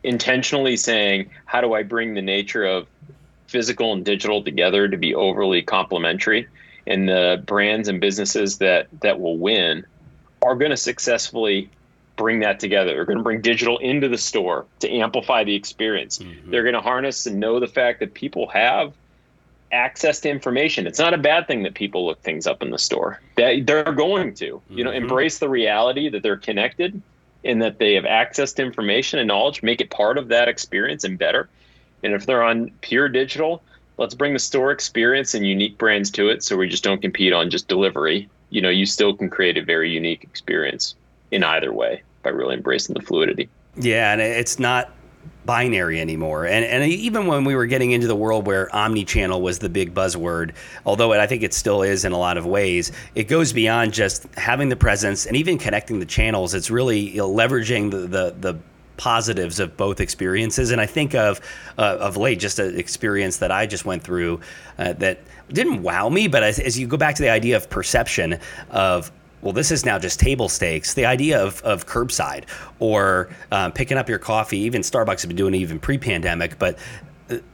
Intentionally 0.05 0.76
saying 0.76 1.31
how 1.47 1.61
do 1.61 1.75
i 1.75 1.83
bring 1.83 2.14
the 2.14 2.23
nature 2.23 2.64
of 2.64 2.87
physical 3.52 3.92
and 3.92 4.04
digital 4.04 4.42
together 4.42 4.88
to 4.88 4.97
be 4.97 5.14
overly 5.14 5.62
complementary. 5.62 6.49
And 6.87 7.09
the 7.09 7.42
brands 7.47 7.87
and 7.88 8.00
businesses 8.00 8.59
that 8.59 8.88
that 9.02 9.21
will 9.21 9.38
win 9.38 9.87
are 10.42 10.56
going 10.56 10.73
to 10.73 10.76
successfully 10.76 11.71
bring 12.16 12.40
that 12.40 12.59
together. 12.59 12.94
They're 12.94 13.04
going 13.04 13.18
to 13.18 13.25
bring 13.25 13.40
digital 13.40 13.78
into 13.78 14.09
the 14.09 14.18
store 14.18 14.66
to 14.80 14.90
amplify 14.90 15.44
the 15.44 15.54
experience. 15.54 16.18
Mm-hmm. 16.18 16.50
They're 16.50 16.64
going 16.64 16.75
to 16.75 16.80
harness 16.80 17.26
and 17.26 17.38
know 17.38 17.61
the 17.61 17.68
fact 17.68 18.00
that 18.00 18.14
people 18.14 18.49
have 18.49 18.92
access 19.71 20.21
to 20.21 20.28
information. 20.28 20.87
It's 20.87 20.99
not 20.99 21.14
a 21.14 21.18
bad 21.18 21.47
thing 21.47 21.62
that 21.62 21.75
people 21.75 22.04
look 22.04 22.21
things 22.23 22.47
up 22.47 22.62
in 22.62 22.71
the 22.71 22.78
store. 22.78 23.21
That 23.37 23.64
they're 23.66 23.92
going 23.92 24.35
to, 24.35 24.61
you 24.68 24.85
know, 24.85 24.90
mm-hmm. 24.90 25.04
embrace 25.04 25.38
the 25.38 25.49
reality 25.49 26.09
that 26.11 26.23
they're 26.23 26.37
connected 26.37 27.00
and 27.44 27.62
that 27.62 27.78
they 27.78 27.94
have 27.94 28.04
access 28.04 28.52
to 28.54 28.62
information 28.62 29.18
and 29.18 29.28
knowledge, 29.28 29.62
make 29.62 29.80
it 29.80 29.90
part 29.90 30.18
of 30.18 30.28
that 30.28 30.49
experience 30.49 31.04
and 31.04 31.18
better. 31.18 31.49
And 32.02 32.12
if 32.14 32.26
they're 32.26 32.42
on 32.42 32.71
pure 32.80 33.09
digital, 33.09 33.62
let's 33.99 34.14
bring 34.14 34.32
the 34.32 34.38
store 34.38 34.71
experience 34.71 35.35
and 35.35 35.47
unique 35.47 35.78
brands 35.78 36.11
to 36.12 36.28
it 36.28 36.42
so 36.42 36.56
we 36.56 36.68
just 36.68 36.85
don't 36.85 37.00
compete 37.00 37.32
on 37.32 37.50
just 37.50 37.68
delivery. 37.68 38.28
You 38.50 38.61
know, 38.61 38.71
you 38.71 38.87
still 38.87 39.14
can 39.14 39.30
create 39.30 39.56
a 39.56 39.62
very 39.62 39.90
unique 39.90 40.25
experience 40.25 40.94
in 41.30 41.44
either 41.44 41.73
way 41.73 42.02
by 42.23 42.30
really 42.30 42.54
embracing 42.54 42.94
the 42.94 43.02
fluidity. 43.02 43.49
Yeah, 43.76 44.12
and 44.12 44.21
it's 44.21 44.59
not 44.59 44.92
binary 45.44 46.00
anymore. 46.00 46.47
And 46.47 46.64
and 46.64 46.85
even 46.85 47.26
when 47.26 47.44
we 47.44 47.54
were 47.54 47.66
getting 47.66 47.92
into 47.92 48.06
the 48.06 48.14
world 48.16 48.47
where 48.47 48.75
omni-channel 48.75 49.40
was 49.40 49.59
the 49.59 49.68
big 49.68 49.94
buzzword, 49.94 50.52
although 50.87 51.12
I 51.12 51.26
think 51.26 51.42
it 51.42 51.54
still 51.54 51.82
is 51.82 52.04
in 52.04 52.12
a 52.12 52.18
lot 52.18 52.37
of 52.37 52.47
ways, 52.47 52.92
it 53.14 53.25
goes 53.25 53.52
beyond 53.52 53.92
just 53.92 54.26
having 54.35 54.68
the 54.68 54.76
presence 54.76 55.26
and 55.26 55.37
even 55.37 55.59
connecting 55.59 55.99
the 55.99 56.06
channels. 56.06 56.54
It's 56.54 56.71
really 56.71 57.00
you 57.00 57.18
know, 57.18 57.30
leveraging 57.30 57.90
the, 57.90 57.99
the 57.99 58.35
the 58.38 58.59
positives 59.02 59.59
of 59.59 59.76
both 59.76 59.99
experiences. 59.99 60.71
And 60.71 60.80
I 60.80 60.87
think 60.87 61.12
of 61.12 61.40
uh, 61.76 61.97
of 61.99 62.16
late 62.16 62.38
just 62.38 62.61
an 62.61 62.78
experience 62.78 63.38
that 63.38 63.50
I 63.50 63.66
just 63.66 63.85
went 63.85 64.04
through 64.04 64.38
uh, 64.78 64.92
that 64.92 65.18
didn't 65.52 65.82
wow 65.82 66.09
me, 66.09 66.28
but 66.28 66.44
as, 66.44 66.61
as 66.61 66.78
you 66.78 66.87
go 66.87 66.97
back 66.97 67.16
to 67.16 67.23
the 67.23 67.28
idea 67.28 67.56
of 67.56 67.68
perception 67.68 68.38
of 68.71 69.11
well, 69.40 69.52
this 69.52 69.73
is 69.73 69.85
now 69.85 69.99
just 69.99 70.21
table 70.21 70.49
stakes. 70.49 70.94
The 70.94 71.04
idea 71.04 71.44
of, 71.44 71.61
of 71.62 71.85
curbside 71.85 72.44
or 72.78 73.28
um, 73.50 73.73
picking 73.73 73.99
up 73.99 74.09
your 74.09 74.21
coffee, 74.21 74.59
even 74.59 74.82
Starbucks 74.82 75.23
has 75.23 75.26
been 75.26 75.35
doing 75.35 75.52
it 75.52 75.59
even 75.59 75.80
pre-pandemic, 75.80 76.61
but 76.61 76.78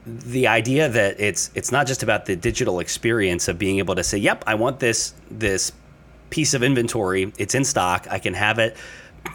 the 0.05 0.45
idea 0.45 0.87
that 0.87 1.19
it's 1.19 1.49
it's 1.55 1.71
not 1.71 1.87
just 1.87 2.03
about 2.03 2.27
the 2.27 2.35
digital 2.35 2.79
experience 2.79 3.47
of 3.47 3.57
being 3.57 3.79
able 3.79 3.95
to 3.95 4.03
say, 4.03 4.19
"Yep, 4.19 4.43
I 4.45 4.53
want 4.53 4.79
this 4.79 5.15
this 5.31 5.71
piece 6.29 6.53
of 6.53 6.61
inventory. 6.61 7.33
It's 7.39 7.55
in 7.55 7.65
stock. 7.65 8.05
I 8.11 8.19
can 8.19 8.35
have 8.35 8.59
it." 8.59 8.77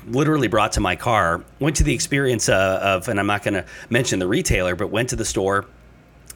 Literally 0.06 0.48
brought 0.48 0.72
to 0.72 0.80
my 0.80 0.96
car 0.96 1.44
went 1.60 1.76
to 1.76 1.84
the 1.84 1.94
experience 1.94 2.48
uh, 2.48 2.78
of 2.82 3.08
and 3.08 3.18
i'm 3.18 3.26
not 3.26 3.42
going 3.42 3.54
to 3.54 3.64
mention 3.90 4.18
the 4.18 4.26
retailer 4.26 4.74
but 4.74 4.88
went 4.88 5.08
to 5.08 5.16
the 5.16 5.24
store 5.24 5.66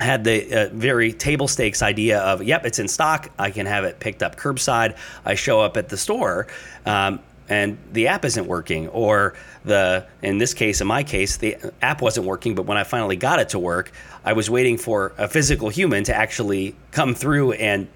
had 0.01 0.25
the 0.25 0.55
uh, 0.55 0.69
very 0.73 1.13
table 1.13 1.49
stakes 1.49 1.83
idea 1.83 2.21
of, 2.21 2.43
yep, 2.43 2.65
it's 2.65 2.79
in 2.79 2.89
stock. 2.89 3.31
I 3.39 3.51
can 3.51 3.67
have 3.67 3.85
it 3.85 3.99
picked 4.01 4.23
up 4.23 4.37
curbside. 4.37 4.97
I 5.25 5.35
show 5.35 5.61
up 5.61 5.77
at 5.77 5.89
the 5.89 5.97
store. 5.97 6.47
Um, 6.87 7.21
and 7.49 7.79
the 7.93 8.09
app 8.09 8.25
isn't 8.25 8.47
working 8.47 8.89
or 8.89 9.35
the 9.65 10.07
in 10.23 10.37
this 10.37 10.53
case 10.53 10.83
in 10.83 10.87
my 10.87 11.03
case 11.03 11.39
the 11.39 11.57
app 11.81 12.03
wasn't 12.03 12.27
working 12.27 12.55
but 12.55 12.67
when 12.67 12.77
i 12.77 12.85
finally 12.85 13.17
got 13.17 13.39
it 13.39 13.49
to 13.49 13.59
work 13.59 13.91
i 14.23 14.35
was 14.35 14.51
waiting 14.51 14.77
for 14.77 15.15
a 15.17 15.27
physical 15.27 15.71
human 15.71 16.05
to 16.05 16.15
actually 16.15 16.77
come 16.91 17.15
through 17.15 17.53
and 17.53 17.89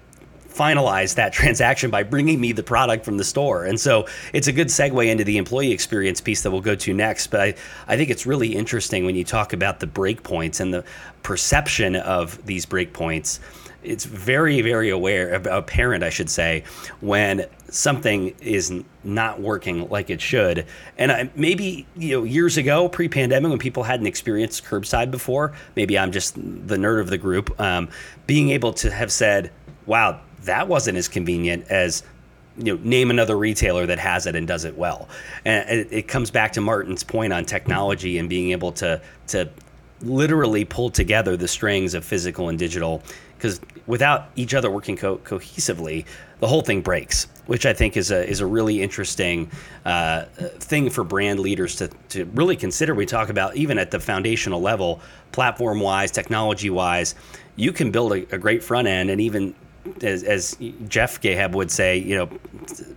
finalize 0.53 1.15
that 1.15 1.33
transaction 1.33 1.89
by 1.89 2.03
bringing 2.03 2.39
me 2.39 2.51
the 2.51 2.63
product 2.63 3.05
from 3.05 3.17
the 3.17 3.23
store. 3.23 3.65
And 3.65 3.79
so 3.79 4.07
it's 4.33 4.47
a 4.47 4.51
good 4.51 4.67
segue 4.67 5.05
into 5.05 5.23
the 5.23 5.37
employee 5.37 5.71
experience 5.71 6.21
piece 6.21 6.43
that 6.43 6.51
we'll 6.51 6.61
go 6.61 6.75
to 6.75 6.93
next. 6.93 7.27
But 7.27 7.41
I, 7.41 7.55
I 7.87 7.97
think 7.97 8.09
it's 8.09 8.25
really 8.25 8.55
interesting 8.55 9.05
when 9.05 9.15
you 9.15 9.23
talk 9.23 9.53
about 9.53 9.79
the 9.79 9.87
breakpoints 9.87 10.59
and 10.59 10.73
the 10.73 10.83
perception 11.23 11.95
of 11.95 12.43
these 12.45 12.65
breakpoints. 12.65 13.39
It's 13.83 14.05
very, 14.05 14.61
very 14.61 14.89
aware, 14.89 15.33
apparent, 15.33 16.03
I 16.03 16.09
should 16.09 16.29
say, 16.29 16.63
when 17.01 17.45
something 17.67 18.33
is 18.39 18.71
not 19.03 19.41
working 19.41 19.89
like 19.89 20.09
it 20.09 20.21
should. 20.21 20.65
And 20.97 21.11
I, 21.11 21.29
maybe 21.35 21.85
you 21.95 22.17
know 22.17 22.23
years 22.23 22.55
ago, 22.55 22.87
pre-pandemic, 22.87 23.49
when 23.49 23.59
people 23.59 23.83
hadn't 23.83 24.07
experienced 24.07 24.63
curbside 24.63 25.11
before, 25.11 25.53
maybe 25.75 25.99
I'm 25.99 26.11
just 26.11 26.35
the 26.35 26.77
nerd 26.77 27.01
of 27.01 27.09
the 27.09 27.17
group. 27.17 27.59
Um, 27.59 27.89
being 28.25 28.51
able 28.51 28.71
to 28.73 28.89
have 28.89 29.11
said, 29.11 29.51
"Wow, 29.85 30.21
that 30.45 30.67
wasn't 30.67 30.97
as 30.97 31.07
convenient 31.07 31.67
as 31.69 32.03
you 32.57 32.75
know 32.75 32.83
name 32.83 33.09
another 33.09 33.37
retailer 33.37 33.85
that 33.85 33.99
has 33.99 34.25
it 34.25 34.35
and 34.35 34.47
does 34.47 34.65
it 34.65 34.77
well. 34.77 35.09
And 35.45 35.87
it, 35.91 36.07
comes 36.07 36.29
back 36.31 36.53
to 36.53 36.61
martin's 36.61 37.03
point 37.03 37.33
on 37.33 37.45
technology 37.45 38.17
and 38.17 38.29
being 38.29 38.51
able 38.51 38.71
to 38.73 39.01
to 39.27 39.49
literally 40.01 40.65
pull 40.65 40.89
together 40.89 41.37
the 41.37 41.47
strings 41.47 41.93
of 41.93 42.03
physical 42.03 42.49
and 42.49 42.59
digital 42.59 43.01
because 43.37 43.61
without 43.87 44.29
each 44.35 44.53
other 44.53 44.69
working 44.69 44.97
co- 44.97 45.17
cohesively 45.19 46.05
the 46.39 46.47
whole 46.47 46.61
thing 46.61 46.81
breaks 46.81 47.27
which 47.45 47.65
i 47.65 47.71
think 47.71 47.95
is 47.95 48.11
a 48.11 48.27
is 48.29 48.41
a 48.41 48.45
really 48.45 48.81
interesting 48.81 49.49
uh, 49.85 50.23
thing 50.59 50.89
for 50.89 51.03
brand 51.03 51.39
leaders 51.39 51.75
to, 51.75 51.89
to 52.09 52.25
really 52.33 52.55
consider. 52.55 52.95
We 52.95 53.05
talk 53.05 53.29
about 53.29 53.55
even 53.55 53.77
at 53.77 53.91
the 53.91 53.99
foundational 53.99 54.61
level 54.61 55.01
platform 55.31 55.79
wise 55.79 56.11
technology 56.11 56.69
wise 56.69 57.15
you 57.55 57.71
can 57.71 57.91
build 57.91 58.11
a, 58.11 58.35
a 58.35 58.37
great 58.37 58.63
front 58.63 58.87
end 58.87 59.09
and 59.09 59.21
even 59.21 59.55
as, 60.01 60.23
as, 60.23 60.57
Jeff 60.87 61.21
Geheb 61.21 61.51
would 61.51 61.71
say, 61.71 61.97
you 61.97 62.15
know, 62.15 62.29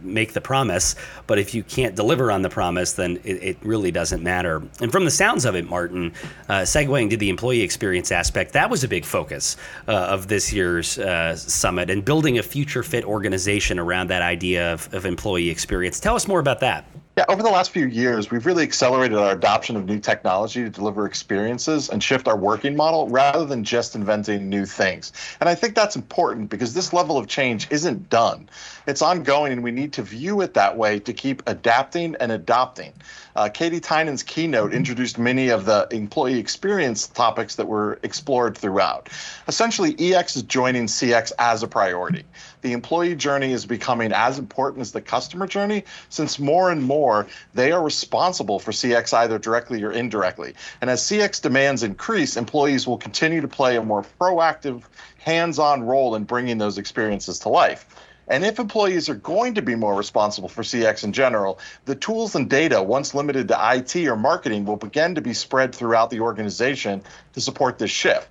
make 0.03 0.33
the 0.33 0.41
promise, 0.41 0.95
but 1.27 1.39
if 1.39 1.55
you 1.55 1.63
can't 1.63 1.95
deliver 1.95 2.31
on 2.31 2.43
the 2.43 2.49
promise, 2.49 2.93
then 2.93 3.19
it, 3.25 3.43
it 3.43 3.57
really 3.63 3.91
doesn't 3.91 4.23
matter. 4.23 4.63
And 4.81 4.93
from 4.93 5.05
the 5.05 5.11
sounds 5.11 5.45
of 5.45 5.55
it, 5.55 5.69
Martin, 5.69 6.13
uh, 6.49 6.61
segueing 6.61 7.11
to 7.11 7.17
the 7.17 7.29
employee 7.29 7.63
experience 7.63 8.13
aspect, 8.13 8.53
that 8.53 8.71
was 8.71 8.85
a 8.85 8.89
big 8.89 9.05
focus 9.05 9.57
uh, 9.89 9.93
of 9.93 10.29
this 10.29 10.53
year's 10.53 10.99
uh, 10.99 11.37
summit 11.37 11.91
and 11.91 12.05
building 12.05 12.39
a 12.39 12.43
future 12.43 12.83
fit 12.83 13.05
organization 13.05 13.79
around 13.79 14.09
that 14.11 14.23
idea 14.23 14.73
of, 14.73 14.93
of 14.95 15.07
employee 15.07 15.51
experience. 15.51 16.01
Tell 16.01 16.15
us 16.15 16.29
more 16.29 16.41
about 16.41 16.61
that. 16.61 16.85
Yeah, 17.19 17.25
over 17.31 17.43
the 17.43 17.49
last 17.49 17.71
few 17.71 17.87
years, 17.87 18.31
we've 18.31 18.45
really 18.45 18.63
accelerated 18.63 19.17
our 19.17 19.33
adoption 19.33 19.75
of 19.75 19.87
new 19.87 19.99
technology 19.99 20.63
to 20.63 20.69
deliver 20.69 21.07
experiences 21.07 21.89
and 21.89 22.03
shift 22.03 22.29
our 22.29 22.37
working 22.37 22.77
model 22.77 23.09
rather 23.09 23.47
than 23.47 23.65
just 23.65 23.95
inventing 23.95 24.51
new 24.51 24.67
things. 24.67 25.15
And 25.41 25.49
I 25.49 25.55
think 25.55 25.75
that's 25.75 25.97
important 25.97 26.51
because 26.51 26.75
this 26.75 26.93
level 26.93 27.17
of 27.17 27.27
change 27.27 27.69
isn't 27.71 28.11
done. 28.11 28.51
It's 28.87 29.01
ongoing, 29.01 29.53
and 29.53 29.65
we 29.65 29.71
need 29.71 29.95
to 29.95 30.03
view 30.03 30.43
it 30.43 30.53
that 30.53 30.77
way 30.77 30.99
to 30.99 31.15
keep 31.15 31.43
adapting 31.47 32.17
and 32.21 32.33
adopting. 32.33 32.93
Uh, 33.35 33.49
Katy 33.49 33.81
Tynan's 33.81 34.23
keynote 34.23 34.75
introduced 34.75 35.19
many 35.19 35.49
of 35.49 35.65
the 35.65 35.89
employee 35.93 36.39
experience 36.39 37.07
topics 37.07 37.57
that 37.57 37.67
were 37.67 37.99
explored 38.03 38.59
throughout. 38.59 39.09
Essentially, 39.49 39.97
EX 39.99 40.37
is 40.37 40.43
joining 40.43 40.85
CX 40.85 41.33
as 41.39 41.63
a 41.63 41.67
priority. 41.67 42.25
The 42.61 42.73
employee 42.73 43.15
journey 43.15 43.53
is 43.53 43.65
becoming 43.65 44.13
as 44.13 44.39
important 44.39 44.83
as 44.83 44.93
the 44.93 45.01
customer 45.01 45.47
journey 45.47 45.85
since 46.09 46.39
more 46.39 46.71
and 46.71 46.83
more 46.83 47.06
they 47.55 47.73
are 47.73 47.83
responsible 47.83 48.59
for 48.59 48.73
CX 48.73 49.13
either 49.15 49.39
directly 49.39 49.83
or 49.83 49.93
indirectly. 49.93 50.55
And 50.81 50.91
as 50.91 51.03
CX 51.03 51.41
demands 51.41 51.83
increase, 51.83 52.37
employees 52.37 52.87
will 52.87 52.99
continue 52.99 53.41
to 53.41 53.49
play 53.49 53.77
a 53.77 53.83
more 53.83 54.05
proactive, 54.21 54.83
hands 55.19 55.59
on 55.59 55.83
role 55.83 56.15
in 56.15 56.25
bringing 56.25 56.59
those 56.59 56.79
experiences 56.79 57.39
to 57.41 57.49
life. 57.49 57.87
And 58.29 58.45
if 58.45 58.59
employees 58.59 59.09
are 59.09 59.15
going 59.15 59.55
to 59.55 59.63
be 59.63 59.77
more 59.77 59.95
responsible 59.95 60.49
for 60.49 60.63
CX 60.63 61.05
in 61.05 61.13
general, 61.13 61.61
the 61.85 61.95
tools 61.95 62.35
and 62.35 62.51
data, 62.51 62.83
once 62.83 63.15
limited 63.15 63.49
to 63.49 63.59
IT 63.75 63.95
or 64.07 64.17
marketing, 64.17 64.65
will 64.65 64.77
begin 64.77 65.15
to 65.15 65.21
be 65.21 65.33
spread 65.33 65.75
throughout 65.75 66.11
the 66.11 66.21
organization 66.21 67.03
to 67.35 67.41
support 67.41 67.79
this 67.79 67.91
shift 67.91 68.29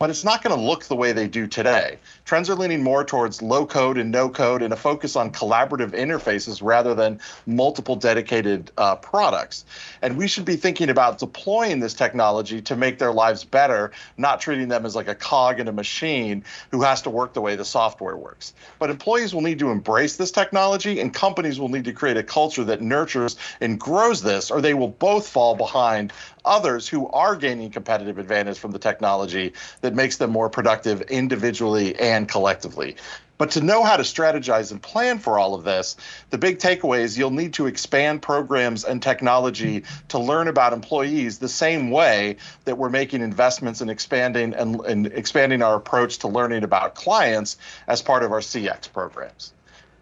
but 0.00 0.08
it's 0.08 0.24
not 0.24 0.42
going 0.42 0.56
to 0.56 0.60
look 0.60 0.84
the 0.84 0.96
way 0.96 1.12
they 1.12 1.28
do 1.28 1.46
today. 1.46 1.98
Trends 2.30 2.48
are 2.48 2.54
leaning 2.54 2.84
more 2.84 3.02
towards 3.02 3.42
low 3.42 3.66
code 3.66 3.98
and 3.98 4.12
no 4.12 4.28
code 4.28 4.62
and 4.62 4.72
a 4.72 4.76
focus 4.76 5.16
on 5.16 5.32
collaborative 5.32 5.90
interfaces 5.90 6.62
rather 6.62 6.94
than 6.94 7.18
multiple 7.44 7.96
dedicated 7.96 8.70
uh, 8.78 8.94
products. 8.94 9.64
And 10.00 10.16
we 10.16 10.28
should 10.28 10.44
be 10.44 10.54
thinking 10.54 10.90
about 10.90 11.18
deploying 11.18 11.80
this 11.80 11.92
technology 11.92 12.62
to 12.62 12.76
make 12.76 13.00
their 13.00 13.10
lives 13.10 13.42
better, 13.42 13.90
not 14.16 14.40
treating 14.40 14.68
them 14.68 14.86
as 14.86 14.94
like 14.94 15.08
a 15.08 15.14
cog 15.16 15.58
in 15.58 15.66
a 15.66 15.72
machine 15.72 16.44
who 16.70 16.82
has 16.82 17.02
to 17.02 17.10
work 17.10 17.32
the 17.32 17.40
way 17.40 17.56
the 17.56 17.64
software 17.64 18.16
works. 18.16 18.54
But 18.78 18.90
employees 18.90 19.34
will 19.34 19.42
need 19.42 19.58
to 19.58 19.72
embrace 19.72 20.16
this 20.16 20.30
technology, 20.30 21.00
and 21.00 21.12
companies 21.12 21.58
will 21.58 21.68
need 21.68 21.86
to 21.86 21.92
create 21.92 22.16
a 22.16 22.22
culture 22.22 22.62
that 22.62 22.80
nurtures 22.80 23.38
and 23.60 23.80
grows 23.80 24.22
this, 24.22 24.52
or 24.52 24.60
they 24.60 24.74
will 24.74 24.86
both 24.86 25.26
fall 25.26 25.56
behind 25.56 26.12
others 26.44 26.88
who 26.88 27.08
are 27.08 27.36
gaining 27.36 27.70
competitive 27.70 28.18
advantage 28.18 28.58
from 28.58 28.70
the 28.70 28.78
technology 28.78 29.52
that 29.80 29.94
makes 29.94 30.16
them 30.16 30.30
more 30.30 30.48
productive 30.48 31.02
individually 31.02 31.98
and 31.98 32.19
collectively. 32.26 32.96
But 33.40 33.52
to 33.52 33.62
know 33.62 33.82
how 33.82 33.96
to 33.96 34.02
strategize 34.02 34.70
and 34.70 34.82
plan 34.82 35.18
for 35.18 35.38
all 35.38 35.54
of 35.54 35.64
this, 35.64 35.96
the 36.28 36.36
big 36.36 36.58
takeaway 36.58 37.00
is 37.00 37.16
you'll 37.16 37.30
need 37.30 37.54
to 37.54 37.66
expand 37.66 38.20
programs 38.20 38.84
and 38.84 39.02
technology 39.02 39.84
to 40.08 40.18
learn 40.18 40.46
about 40.46 40.74
employees 40.74 41.38
the 41.38 41.48
same 41.48 41.90
way 41.90 42.36
that 42.66 42.76
we're 42.76 42.90
making 42.90 43.22
investments 43.22 43.80
in 43.80 43.88
expanding 43.88 44.52
and, 44.52 44.80
and 44.82 45.06
expanding 45.06 45.62
our 45.62 45.74
approach 45.74 46.18
to 46.18 46.28
learning 46.28 46.64
about 46.64 46.94
clients 46.94 47.56
as 47.88 48.02
part 48.02 48.22
of 48.22 48.30
our 48.30 48.40
CX 48.40 48.92
programs. 48.92 49.54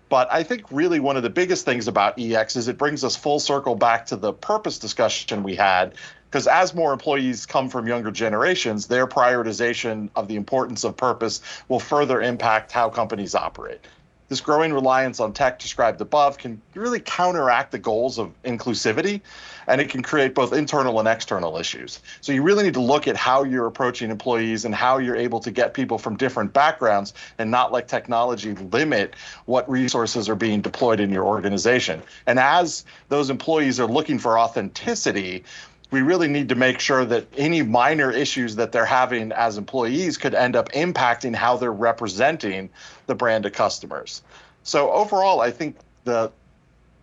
But 0.08 0.32
I 0.32 0.42
think 0.42 0.64
really 0.72 0.98
one 1.00 1.16
of 1.16 1.22
the 1.22 1.30
biggest 1.30 1.64
things 1.64 1.86
about 1.86 2.18
EX 2.18 2.56
is 2.56 2.66
it 2.66 2.78
brings 2.78 3.04
us 3.04 3.14
full 3.14 3.38
circle 3.38 3.74
back 3.74 4.06
to 4.06 4.16
the 4.16 4.32
purpose 4.32 4.80
discussion 4.80 5.44
we 5.44 5.54
had 5.54 5.94
because 6.30 6.46
as 6.46 6.74
more 6.74 6.92
employees 6.92 7.46
come 7.46 7.70
from 7.70 7.86
younger 7.86 8.10
generations, 8.10 8.86
their 8.86 9.06
prioritization 9.06 10.10
of 10.14 10.28
the 10.28 10.36
importance 10.36 10.84
of 10.84 10.96
purpose 10.96 11.40
will 11.68 11.80
further 11.80 12.20
impact 12.20 12.70
how 12.70 12.90
companies 12.90 13.34
operate. 13.34 13.80
This 14.28 14.42
growing 14.42 14.74
reliance 14.74 15.20
on 15.20 15.32
tech 15.32 15.58
described 15.58 16.02
above 16.02 16.36
can 16.36 16.60
really 16.74 17.00
counteract 17.00 17.72
the 17.72 17.78
goals 17.78 18.18
of 18.18 18.30
inclusivity, 18.42 19.22
and 19.66 19.80
it 19.80 19.88
can 19.88 20.02
create 20.02 20.34
both 20.34 20.52
internal 20.52 20.98
and 20.98 21.08
external 21.08 21.56
issues. 21.56 22.00
So, 22.20 22.32
you 22.32 22.42
really 22.42 22.64
need 22.64 22.74
to 22.74 22.80
look 22.80 23.08
at 23.08 23.16
how 23.16 23.44
you're 23.44 23.66
approaching 23.66 24.10
employees 24.10 24.66
and 24.66 24.74
how 24.74 24.98
you're 24.98 25.16
able 25.16 25.40
to 25.40 25.50
get 25.50 25.72
people 25.72 25.96
from 25.96 26.16
different 26.18 26.52
backgrounds 26.52 27.14
and 27.38 27.50
not 27.50 27.72
let 27.72 27.88
technology 27.88 28.52
limit 28.54 29.14
what 29.46 29.68
resources 29.70 30.28
are 30.28 30.36
being 30.36 30.60
deployed 30.60 31.00
in 31.00 31.10
your 31.10 31.24
organization. 31.24 32.02
And 32.26 32.38
as 32.38 32.84
those 33.08 33.30
employees 33.30 33.80
are 33.80 33.86
looking 33.86 34.18
for 34.18 34.38
authenticity, 34.38 35.44
we 35.90 36.02
really 36.02 36.28
need 36.28 36.50
to 36.50 36.54
make 36.54 36.80
sure 36.80 37.04
that 37.04 37.26
any 37.36 37.62
minor 37.62 38.10
issues 38.10 38.56
that 38.56 38.72
they're 38.72 38.84
having 38.84 39.32
as 39.32 39.56
employees 39.56 40.18
could 40.18 40.34
end 40.34 40.54
up 40.54 40.70
impacting 40.72 41.34
how 41.34 41.56
they're 41.56 41.72
representing 41.72 42.68
the 43.06 43.14
brand 43.14 43.44
to 43.44 43.50
customers. 43.50 44.22
So 44.64 44.90
overall, 44.92 45.40
I 45.40 45.50
think 45.50 45.76
the 46.04 46.30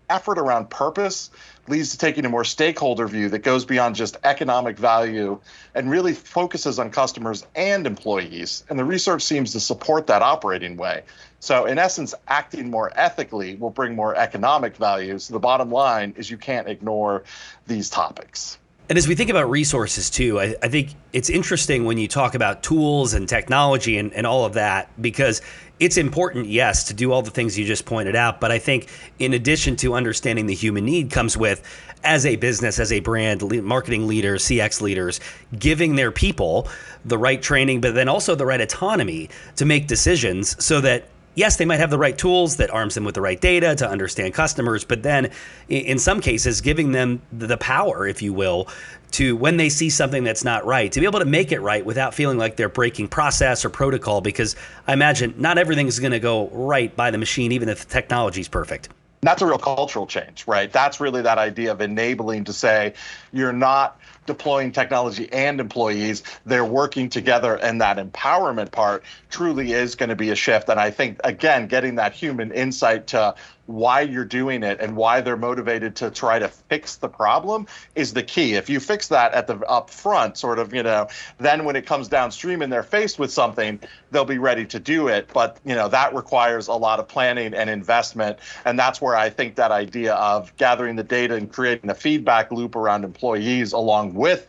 effort 0.09 0.37
around 0.37 0.69
purpose 0.69 1.31
leads 1.67 1.91
to 1.91 1.97
taking 1.97 2.25
a 2.25 2.29
more 2.29 2.43
stakeholder 2.43 3.07
view 3.07 3.27
that 3.29 3.39
goes 3.39 3.65
beyond 3.65 3.95
just 3.95 4.17
economic 4.23 4.77
value 4.77 5.39
and 5.73 5.89
really 5.89 6.13
focuses 6.13 6.77
on 6.77 6.91
customers 6.91 7.45
and 7.55 7.87
employees. 7.87 8.63
And 8.69 8.77
the 8.77 8.85
research 8.85 9.23
seems 9.23 9.51
to 9.53 9.59
support 9.59 10.05
that 10.07 10.21
operating 10.21 10.77
way. 10.77 11.01
So, 11.39 11.65
in 11.65 11.79
essence, 11.79 12.13
acting 12.27 12.69
more 12.69 12.91
ethically 12.95 13.55
will 13.55 13.69
bring 13.71 13.95
more 13.95 14.15
economic 14.15 14.75
value. 14.77 15.17
So, 15.19 15.33
the 15.33 15.39
bottom 15.39 15.71
line 15.71 16.13
is 16.17 16.29
you 16.29 16.37
can't 16.37 16.67
ignore 16.67 17.23
these 17.67 17.89
topics. 17.89 18.57
And 18.87 18.99
as 18.99 19.07
we 19.07 19.15
think 19.15 19.31
about 19.31 19.49
resources 19.49 20.09
too, 20.11 20.39
I, 20.39 20.55
I, 20.61 20.67
think 20.67 20.93
it's 21.11 21.29
interesting 21.29 21.85
when 21.85 21.97
you 21.97 22.07
talk 22.07 22.35
about 22.35 22.61
tools 22.61 23.15
and 23.15 23.27
technology 23.27 23.97
and, 23.97 24.13
and 24.13 24.27
all 24.27 24.45
of 24.45 24.53
that, 24.53 24.89
because 25.01 25.41
it's 25.79 25.97
important, 25.97 26.47
yes, 26.47 26.83
to 26.85 26.93
do 26.93 27.11
all 27.11 27.23
the 27.23 27.31
things 27.31 27.57
you 27.57 27.65
just 27.65 27.85
pointed 27.85 28.15
out. 28.15 28.39
But 28.39 28.51
I 28.51 28.59
think 28.59 28.89
in 29.17 29.33
addition 29.33 29.75
to 29.77 29.95
understanding 29.95 30.45
the 30.45 30.53
human 30.53 30.85
need 30.85 31.09
comes 31.09 31.35
with, 31.35 31.63
as 32.03 32.27
a 32.27 32.35
business, 32.35 32.77
as 32.77 32.91
a 32.91 32.99
brand, 32.99 33.63
marketing 33.63 34.05
leaders, 34.05 34.43
CX 34.45 34.81
leaders, 34.81 35.19
giving 35.57 35.95
their 35.95 36.11
people 36.11 36.69
the 37.03 37.17
right 37.17 37.41
training, 37.41 37.81
but 37.81 37.95
then 37.95 38.07
also 38.07 38.35
the 38.35 38.45
right 38.45 38.61
autonomy 38.61 39.29
to 39.55 39.65
make 39.65 39.87
decisions 39.87 40.63
so 40.63 40.79
that 40.81 41.05
yes, 41.35 41.57
they 41.57 41.65
might 41.65 41.79
have 41.79 41.89
the 41.89 41.97
right 41.97 42.17
tools 42.17 42.57
that 42.57 42.69
arms 42.71 42.95
them 42.95 43.03
with 43.03 43.15
the 43.15 43.21
right 43.21 43.39
data 43.39 43.75
to 43.75 43.87
understand 43.87 44.33
customers, 44.33 44.83
but 44.83 45.03
then 45.03 45.31
in 45.69 45.99
some 45.99 46.19
cases, 46.21 46.61
giving 46.61 46.91
them 46.91 47.21
the 47.31 47.57
power, 47.57 48.07
if 48.07 48.21
you 48.21 48.33
will, 48.33 48.67
to 49.11 49.35
when 49.35 49.57
they 49.57 49.69
see 49.69 49.89
something 49.89 50.23
that's 50.23 50.43
not 50.43 50.65
right, 50.65 50.91
to 50.91 50.99
be 50.99 51.05
able 51.05 51.19
to 51.19 51.25
make 51.25 51.51
it 51.51 51.59
right 51.59 51.85
without 51.85 52.13
feeling 52.13 52.37
like 52.37 52.55
they're 52.55 52.67
breaking 52.67 53.07
process 53.07 53.63
or 53.63 53.69
protocol, 53.69 54.19
because 54.19 54.55
I 54.87 54.93
imagine 54.93 55.35
not 55.37 55.57
everything 55.57 55.87
is 55.87 55.99
going 55.99 56.11
to 56.11 56.19
go 56.19 56.47
right 56.49 56.93
by 56.95 57.11
the 57.11 57.17
machine, 57.17 57.51
even 57.51 57.69
if 57.69 57.85
the 57.85 57.93
technology 57.93 58.41
is 58.41 58.47
perfect. 58.47 58.89
That's 59.25 59.41
a 59.41 59.45
real 59.45 59.57
cultural 59.57 60.07
change, 60.07 60.45
right? 60.47 60.71
That's 60.71 60.99
really 60.99 61.21
that 61.23 61.37
idea 61.37 61.71
of 61.71 61.81
enabling 61.81 62.45
to 62.45 62.53
say 62.53 62.93
you're 63.31 63.53
not 63.53 63.99
deploying 64.25 64.71
technology 64.71 65.31
and 65.31 65.59
employees, 65.59 66.23
they're 66.45 66.65
working 66.65 67.09
together, 67.09 67.55
and 67.55 67.81
that 67.81 67.97
empowerment 67.97 68.71
part 68.71 69.03
truly 69.29 69.71
is 69.71 69.95
going 69.95 70.09
to 70.09 70.15
be 70.15 70.31
a 70.31 70.35
shift. 70.35 70.69
And 70.69 70.79
I 70.79 70.91
think, 70.91 71.19
again, 71.23 71.67
getting 71.67 71.95
that 71.95 72.13
human 72.13 72.51
insight 72.51 73.07
to 73.07 73.35
why 73.67 74.01
you're 74.01 74.25
doing 74.25 74.63
it 74.63 74.79
and 74.79 74.95
why 74.95 75.21
they're 75.21 75.37
motivated 75.37 75.95
to 75.95 76.11
try 76.11 76.37
to 76.39 76.47
fix 76.47 76.97
the 76.97 77.09
problem 77.09 77.65
is 77.95 78.13
the 78.13 78.23
key. 78.23 78.53
If 78.53 78.69
you 78.69 78.79
fix 78.79 79.07
that 79.07 79.33
at 79.33 79.47
the 79.47 79.57
up 79.67 79.89
front, 79.89 80.37
sort 80.37 80.59
of, 80.59 80.73
you 80.73 80.83
know, 80.83 81.07
then 81.39 81.65
when 81.65 81.75
it 81.75 81.85
comes 81.85 82.07
downstream 82.07 82.61
and 82.61 82.71
they're 82.71 82.83
faced 82.83 83.17
with 83.17 83.31
something, 83.31 83.79
they'll 84.11 84.25
be 84.25 84.37
ready 84.37 84.65
to 84.65 84.79
do 84.79 85.07
it. 85.07 85.29
But, 85.33 85.57
you 85.65 85.75
know, 85.75 85.87
that 85.89 86.13
requires 86.13 86.67
a 86.67 86.73
lot 86.73 86.99
of 86.99 87.07
planning 87.07 87.53
and 87.53 87.69
investment. 87.69 88.37
And 88.65 88.77
that's 88.77 89.01
where 89.01 89.15
I 89.15 89.29
think 89.29 89.55
that 89.55 89.71
idea 89.71 90.13
of 90.15 90.55
gathering 90.57 90.95
the 90.95 91.03
data 91.03 91.35
and 91.35 91.51
creating 91.51 91.89
a 91.89 91.95
feedback 91.95 92.51
loop 92.51 92.75
around 92.75 93.03
employees 93.03 93.73
along 93.73 94.13
with 94.13 94.47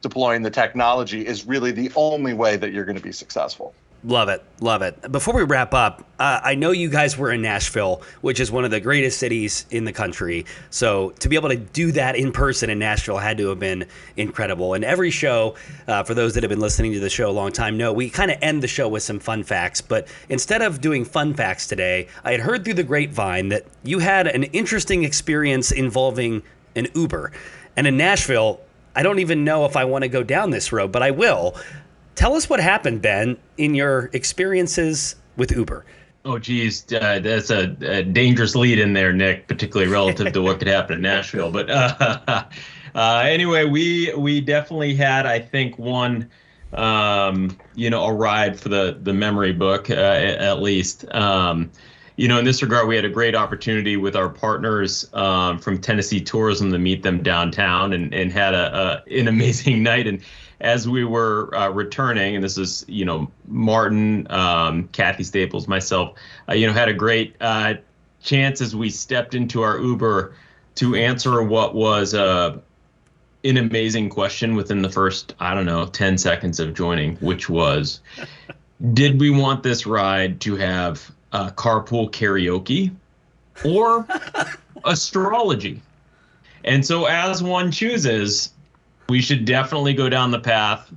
deploying 0.00 0.42
the 0.42 0.50
technology 0.50 1.26
is 1.26 1.46
really 1.46 1.72
the 1.72 1.90
only 1.96 2.32
way 2.32 2.56
that 2.56 2.72
you're 2.72 2.84
going 2.84 2.96
to 2.96 3.02
be 3.02 3.12
successful. 3.12 3.74
Love 4.04 4.28
it. 4.28 4.44
Love 4.60 4.82
it. 4.82 5.10
Before 5.10 5.34
we 5.34 5.42
wrap 5.42 5.74
up, 5.74 6.04
uh, 6.20 6.40
I 6.42 6.54
know 6.54 6.70
you 6.70 6.88
guys 6.88 7.18
were 7.18 7.32
in 7.32 7.42
Nashville, 7.42 8.02
which 8.20 8.38
is 8.38 8.48
one 8.48 8.64
of 8.64 8.70
the 8.70 8.78
greatest 8.78 9.18
cities 9.18 9.66
in 9.72 9.84
the 9.84 9.92
country. 9.92 10.46
So 10.70 11.10
to 11.18 11.28
be 11.28 11.34
able 11.34 11.48
to 11.48 11.56
do 11.56 11.90
that 11.92 12.14
in 12.14 12.30
person 12.30 12.70
in 12.70 12.78
Nashville 12.78 13.18
had 13.18 13.38
to 13.38 13.48
have 13.48 13.58
been 13.58 13.86
incredible. 14.16 14.74
And 14.74 14.84
every 14.84 15.10
show, 15.10 15.56
uh, 15.88 16.04
for 16.04 16.14
those 16.14 16.34
that 16.34 16.44
have 16.44 16.50
been 16.50 16.60
listening 16.60 16.92
to 16.92 17.00
the 17.00 17.10
show 17.10 17.28
a 17.28 17.32
long 17.32 17.50
time, 17.50 17.76
know 17.76 17.92
we 17.92 18.08
kind 18.08 18.30
of 18.30 18.38
end 18.40 18.62
the 18.62 18.68
show 18.68 18.88
with 18.88 19.02
some 19.02 19.18
fun 19.18 19.42
facts. 19.42 19.80
But 19.80 20.06
instead 20.28 20.62
of 20.62 20.80
doing 20.80 21.04
fun 21.04 21.34
facts 21.34 21.66
today, 21.66 22.06
I 22.22 22.30
had 22.30 22.40
heard 22.40 22.64
through 22.64 22.74
the 22.74 22.84
grapevine 22.84 23.48
that 23.48 23.64
you 23.82 23.98
had 23.98 24.28
an 24.28 24.44
interesting 24.44 25.02
experience 25.02 25.72
involving 25.72 26.44
an 26.76 26.86
Uber. 26.94 27.32
And 27.76 27.84
in 27.88 27.96
Nashville, 27.96 28.60
I 28.94 29.02
don't 29.02 29.18
even 29.18 29.44
know 29.44 29.64
if 29.64 29.76
I 29.76 29.84
want 29.84 30.02
to 30.02 30.08
go 30.08 30.22
down 30.22 30.50
this 30.50 30.72
road, 30.72 30.92
but 30.92 31.02
I 31.02 31.10
will. 31.10 31.56
Tell 32.18 32.34
us 32.34 32.50
what 32.50 32.58
happened, 32.58 33.00
Ben, 33.00 33.36
in 33.58 33.76
your 33.76 34.10
experiences 34.12 35.14
with 35.36 35.52
Uber. 35.52 35.84
Oh, 36.24 36.36
geez, 36.36 36.84
uh, 36.92 37.20
that's 37.20 37.48
a, 37.50 37.76
a, 37.82 38.02
dangerous 38.02 38.56
lead 38.56 38.80
in 38.80 38.92
there, 38.92 39.12
Nick, 39.12 39.46
particularly 39.46 39.88
relative 39.88 40.32
to 40.32 40.42
what 40.42 40.58
could 40.58 40.66
happen 40.66 40.96
in 40.96 41.02
Nashville. 41.02 41.52
But 41.52 41.70
uh, 41.70 42.42
uh, 42.96 43.22
anyway, 43.24 43.66
we 43.66 44.12
we 44.16 44.40
definitely 44.40 44.96
had, 44.96 45.26
I 45.26 45.38
think, 45.38 45.78
one, 45.78 46.28
um, 46.72 47.56
you 47.76 47.88
know, 47.88 48.04
a 48.04 48.12
ride 48.12 48.58
for 48.58 48.68
the 48.68 48.98
the 49.00 49.12
memory 49.12 49.52
book 49.52 49.88
uh, 49.88 49.94
at 49.94 50.60
least. 50.60 51.04
Um, 51.14 51.70
you 52.18 52.26
know, 52.26 52.40
in 52.40 52.44
this 52.44 52.62
regard, 52.62 52.88
we 52.88 52.96
had 52.96 53.04
a 53.04 53.08
great 53.08 53.36
opportunity 53.36 53.96
with 53.96 54.16
our 54.16 54.28
partners 54.28 55.08
um, 55.14 55.56
from 55.60 55.80
Tennessee 55.80 56.20
Tourism 56.20 56.72
to 56.72 56.78
meet 56.78 57.04
them 57.04 57.22
downtown 57.22 57.92
and, 57.92 58.12
and 58.12 58.32
had 58.32 58.54
a, 58.54 59.04
a 59.08 59.20
an 59.20 59.28
amazing 59.28 59.82
night. 59.84 60.08
And 60.08 60.20
as 60.60 60.88
we 60.88 61.04
were 61.04 61.54
uh, 61.54 61.68
returning, 61.68 62.34
and 62.34 62.42
this 62.42 62.58
is, 62.58 62.84
you 62.88 63.04
know, 63.04 63.30
Martin, 63.46 64.26
um, 64.30 64.88
Kathy 64.88 65.22
Staples, 65.22 65.68
myself, 65.68 66.18
uh, 66.48 66.54
you 66.54 66.66
know, 66.66 66.72
had 66.72 66.88
a 66.88 66.92
great 66.92 67.36
uh, 67.40 67.74
chance 68.20 68.60
as 68.60 68.74
we 68.74 68.90
stepped 68.90 69.36
into 69.36 69.62
our 69.62 69.78
Uber 69.78 70.34
to 70.74 70.96
answer 70.96 71.40
what 71.40 71.76
was 71.76 72.14
uh, 72.14 72.58
an 73.44 73.56
amazing 73.58 74.08
question 74.08 74.56
within 74.56 74.82
the 74.82 74.90
first, 74.90 75.36
I 75.38 75.54
don't 75.54 75.66
know, 75.66 75.86
10 75.86 76.18
seconds 76.18 76.58
of 76.58 76.74
joining, 76.74 77.14
which 77.18 77.48
was, 77.48 78.00
did 78.92 79.20
we 79.20 79.30
want 79.30 79.62
this 79.62 79.86
ride 79.86 80.40
to 80.40 80.56
have 80.56 81.12
uh, 81.32 81.50
carpool 81.50 82.10
karaoke 82.10 82.94
or 83.64 84.06
astrology? 84.84 85.82
And 86.64 86.84
so, 86.84 87.06
as 87.06 87.42
one 87.42 87.70
chooses, 87.70 88.52
we 89.08 89.20
should 89.20 89.44
definitely 89.44 89.94
go 89.94 90.08
down 90.08 90.30
the 90.30 90.40
path 90.40 90.92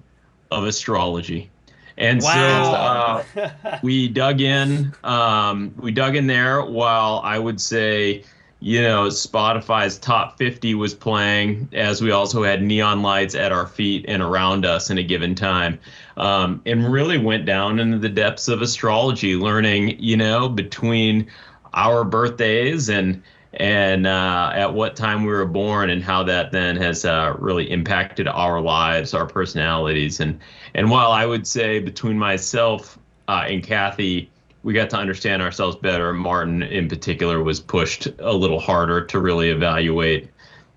of 0.52 0.65
astrology. 0.65 1.50
And 1.98 2.22
wow. 2.22 3.24
so 3.34 3.41
uh, 3.41 3.80
we 3.84 4.08
dug 4.08 4.41
in. 4.41 4.94
Um, 5.04 5.74
we 5.78 5.91
dug 5.91 6.15
in 6.15 6.28
there 6.28 6.63
while 6.63 7.22
I 7.24 7.38
would 7.39 7.62
say, 7.62 8.24
you 8.60 8.82
know, 8.82 9.08
Spotify's 9.08 9.98
top 9.98 10.38
50 10.38 10.76
was 10.76 10.94
playing, 10.94 11.70
as 11.74 12.02
we 12.02 12.12
also 12.12 12.44
had 12.44 12.62
neon 12.62 13.02
lights 13.02 13.36
at 13.36 13.52
our 13.52 13.67
feet 13.67 14.06
and 14.08 14.22
around 14.22 14.65
us 14.65 14.89
in 14.89 14.98
a 14.98 15.04
given 15.04 15.36
time. 15.36 15.80
Um, 16.22 16.62
and 16.68 16.94
really 16.94 17.18
went 17.18 17.46
down 17.46 17.80
into 17.80 17.98
the 17.98 18.08
depths 18.08 18.48
of 18.48 18.62
astrology, 18.62 19.36
learning, 19.36 20.00
you 20.00 20.16
know, 20.16 20.48
between 20.48 21.28
our 21.74 22.04
birthdays 22.04 22.90
and 22.90 23.24
and 23.54 24.08
uh, 24.08 24.52
at 24.54 24.74
what 24.74 24.96
time 24.96 25.24
we 25.24 25.32
were 25.32 25.46
born 25.46 25.90
and 25.90 26.02
how 26.02 26.24
that 26.24 26.52
then 26.54 26.78
has 26.78 27.04
uh, 27.04 27.36
really 27.38 27.70
impacted 27.70 28.28
our 28.28 28.62
lives, 28.62 29.14
our 29.14 29.26
personalities, 29.26 30.20
and 30.20 30.40
and 30.74 30.90
while 30.90 31.12
I 31.12 31.26
would 31.26 31.46
say 31.46 31.80
between 31.80 32.18
myself 32.18 32.98
uh, 33.28 33.46
and 33.48 33.62
Kathy, 33.62 34.30
we 34.64 34.74
got 34.74 34.90
to 34.92 34.98
understand 34.98 35.42
ourselves 35.42 35.76
better. 35.76 36.14
Martin, 36.14 36.64
in 36.64 36.88
particular, 36.88 37.44
was 37.44 37.60
pushed 37.60 38.08
a 38.20 38.32
little 38.32 38.60
harder 38.60 39.04
to 39.06 39.20
really 39.20 39.50
evaluate, 39.50 40.30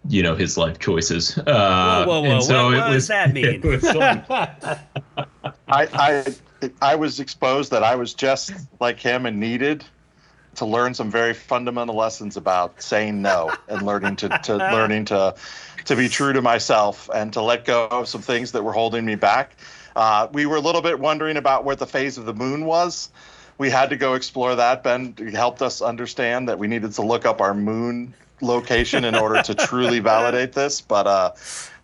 you 0.08 0.22
know, 0.22 0.34
his 0.34 0.56
life 0.56 0.80
choices. 0.80 1.38
Uh, 1.38 2.04
whoa, 2.06 2.20
whoa, 2.20 2.22
whoa! 2.22 2.34
And 2.34 2.42
so 2.42 2.64
what, 2.66 2.76
what 2.76 2.88
was, 2.90 3.06
does 3.06 3.08
that 3.08 3.32
mean? 5.16 5.24
I, 5.74 5.88
I 5.92 6.70
I 6.80 6.94
was 6.94 7.20
exposed 7.20 7.72
that 7.72 7.82
I 7.82 7.96
was 7.96 8.14
just 8.14 8.52
like 8.80 9.00
him 9.00 9.26
and 9.26 9.40
needed 9.40 9.84
to 10.56 10.64
learn 10.64 10.94
some 10.94 11.10
very 11.10 11.34
fundamental 11.34 11.96
lessons 11.96 12.36
about 12.36 12.80
saying 12.80 13.20
no 13.20 13.52
and 13.68 13.82
learning 13.82 14.16
to, 14.16 14.28
to 14.44 14.56
learning 14.72 15.06
to 15.06 15.34
to 15.86 15.96
be 15.96 16.08
true 16.08 16.32
to 16.32 16.40
myself 16.40 17.10
and 17.12 17.32
to 17.32 17.42
let 17.42 17.64
go 17.64 17.88
of 17.88 18.08
some 18.08 18.22
things 18.22 18.52
that 18.52 18.62
were 18.62 18.72
holding 18.72 19.04
me 19.04 19.16
back. 19.16 19.56
Uh, 19.96 20.28
we 20.32 20.46
were 20.46 20.56
a 20.56 20.60
little 20.60 20.80
bit 20.80 20.98
wondering 20.98 21.36
about 21.36 21.64
where 21.64 21.76
the 21.76 21.86
phase 21.86 22.18
of 22.18 22.24
the 22.24 22.34
moon 22.34 22.64
was. 22.64 23.10
We 23.58 23.70
had 23.70 23.90
to 23.90 23.96
go 23.96 24.14
explore 24.14 24.54
that. 24.54 24.82
Ben 24.82 25.14
helped 25.32 25.62
us 25.62 25.82
understand 25.82 26.48
that 26.48 26.58
we 26.58 26.66
needed 26.66 26.92
to 26.92 27.02
look 27.02 27.24
up 27.26 27.40
our 27.40 27.54
moon 27.54 28.14
location 28.40 29.04
in 29.04 29.14
order 29.14 29.42
to 29.42 29.54
truly 29.54 29.98
validate 30.00 30.52
this. 30.52 30.80
But 30.80 31.06
uh, 31.06 31.32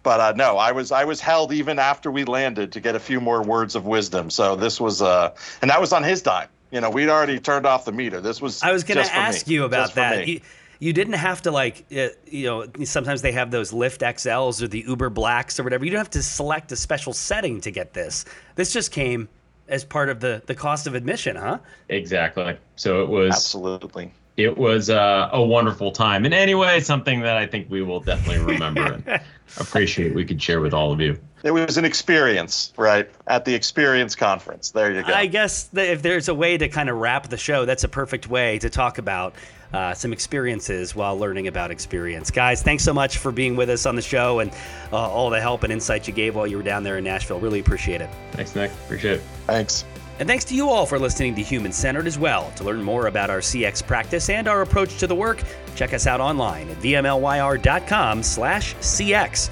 but 0.02 0.20
uh, 0.20 0.32
no, 0.36 0.56
I 0.56 0.72
was 0.72 0.92
I 0.92 1.04
was 1.04 1.20
held 1.20 1.52
even 1.52 1.78
after 1.78 2.10
we 2.10 2.24
landed 2.24 2.72
to 2.72 2.80
get 2.80 2.94
a 2.94 3.00
few 3.00 3.20
more 3.20 3.42
words 3.42 3.74
of 3.74 3.86
wisdom. 3.86 4.30
So 4.30 4.56
this 4.56 4.80
was 4.80 5.02
uh, 5.02 5.34
and 5.62 5.70
that 5.70 5.80
was 5.80 5.92
on 5.92 6.02
his 6.02 6.22
dime 6.22 6.48
you 6.70 6.80
know, 6.80 6.90
we'd 6.90 7.08
already 7.08 7.38
turned 7.38 7.66
off 7.66 7.84
the 7.84 7.92
meter. 7.92 8.20
This 8.20 8.40
was. 8.40 8.62
I 8.62 8.72
was 8.72 8.84
going 8.84 9.04
to 9.04 9.14
ask 9.14 9.46
me, 9.46 9.54
you 9.54 9.64
about 9.64 9.94
that. 9.94 10.26
You, 10.26 10.40
you, 10.78 10.92
didn't 10.92 11.14
have 11.14 11.42
to 11.42 11.50
like, 11.50 11.84
uh, 11.92 12.08
you 12.26 12.46
know, 12.46 12.66
sometimes 12.84 13.22
they 13.22 13.32
have 13.32 13.50
those 13.50 13.72
Lyft 13.72 13.98
XLs 13.98 14.62
or 14.62 14.68
the 14.68 14.84
Uber 14.86 15.10
Blacks 15.10 15.58
or 15.58 15.64
whatever. 15.64 15.84
You 15.84 15.90
don't 15.90 15.98
have 15.98 16.10
to 16.10 16.22
select 16.22 16.70
a 16.72 16.76
special 16.76 17.12
setting 17.12 17.60
to 17.62 17.70
get 17.70 17.92
this. 17.92 18.24
This 18.54 18.72
just 18.72 18.92
came 18.92 19.28
as 19.68 19.84
part 19.84 20.08
of 20.08 20.20
the 20.20 20.42
the 20.46 20.54
cost 20.54 20.86
of 20.86 20.94
admission, 20.94 21.36
huh? 21.36 21.58
Exactly. 21.88 22.56
So 22.76 23.02
it 23.02 23.08
was 23.08 23.34
absolutely. 23.34 24.12
It 24.44 24.56
was 24.56 24.90
uh, 24.90 25.30
a 25.32 25.42
wonderful 25.42 25.92
time, 25.92 26.24
and 26.24 26.34
anyway, 26.34 26.80
something 26.80 27.20
that 27.20 27.36
I 27.36 27.46
think 27.46 27.70
we 27.70 27.82
will 27.82 28.00
definitely 28.00 28.44
remember 28.44 28.92
and 28.92 29.20
appreciate. 29.58 30.14
We 30.14 30.24
could 30.24 30.40
share 30.42 30.60
with 30.60 30.74
all 30.74 30.92
of 30.92 31.00
you 31.00 31.18
it 31.42 31.52
was 31.52 31.76
an 31.78 31.84
experience, 31.84 32.72
right? 32.76 33.10
At 33.26 33.44
the 33.44 33.54
experience 33.54 34.14
conference. 34.14 34.70
There 34.70 34.92
you 34.92 35.02
go. 35.02 35.12
I 35.12 35.26
guess 35.26 35.70
if 35.74 36.02
there's 36.02 36.28
a 36.28 36.34
way 36.34 36.58
to 36.58 36.68
kind 36.68 36.88
of 36.88 36.96
wrap 36.96 37.28
the 37.28 37.36
show, 37.36 37.64
that's 37.64 37.84
a 37.84 37.88
perfect 37.88 38.28
way 38.28 38.58
to 38.58 38.68
talk 38.68 38.98
about 38.98 39.34
uh, 39.72 39.94
some 39.94 40.12
experiences 40.12 40.94
while 40.94 41.16
learning 41.16 41.46
about 41.46 41.70
experience. 41.70 42.30
Guys, 42.30 42.62
thanks 42.62 42.84
so 42.84 42.92
much 42.92 43.18
for 43.18 43.32
being 43.32 43.56
with 43.56 43.70
us 43.70 43.86
on 43.86 43.96
the 43.96 44.02
show 44.02 44.40
and 44.40 44.50
uh, 44.92 44.96
all 44.96 45.30
the 45.30 45.40
help 45.40 45.62
and 45.62 45.72
insight 45.72 46.06
you 46.06 46.12
gave 46.12 46.34
while 46.34 46.46
you 46.46 46.56
were 46.56 46.62
down 46.62 46.82
there 46.82 46.98
in 46.98 47.04
Nashville. 47.04 47.40
Really 47.40 47.60
appreciate 47.60 48.00
it. 48.00 48.10
Thanks, 48.32 48.54
Nick. 48.54 48.70
Appreciate 48.84 49.16
it. 49.18 49.22
Thanks. 49.46 49.84
And 50.20 50.28
thanks 50.28 50.44
to 50.44 50.54
you 50.54 50.68
all 50.68 50.84
for 50.84 50.98
listening 50.98 51.34
to 51.36 51.42
Human 51.42 51.72
Centered 51.72 52.06
as 52.06 52.18
well. 52.18 52.52
To 52.56 52.64
learn 52.64 52.82
more 52.82 53.06
about 53.06 53.30
our 53.30 53.38
CX 53.38 53.86
practice 53.86 54.28
and 54.28 54.48
our 54.48 54.60
approach 54.60 54.98
to 54.98 55.06
the 55.06 55.14
work, 55.14 55.42
check 55.74 55.94
us 55.94 56.06
out 56.06 56.20
online 56.20 56.68
at 56.68 56.76
vmlyr.com/cx. 56.76 59.50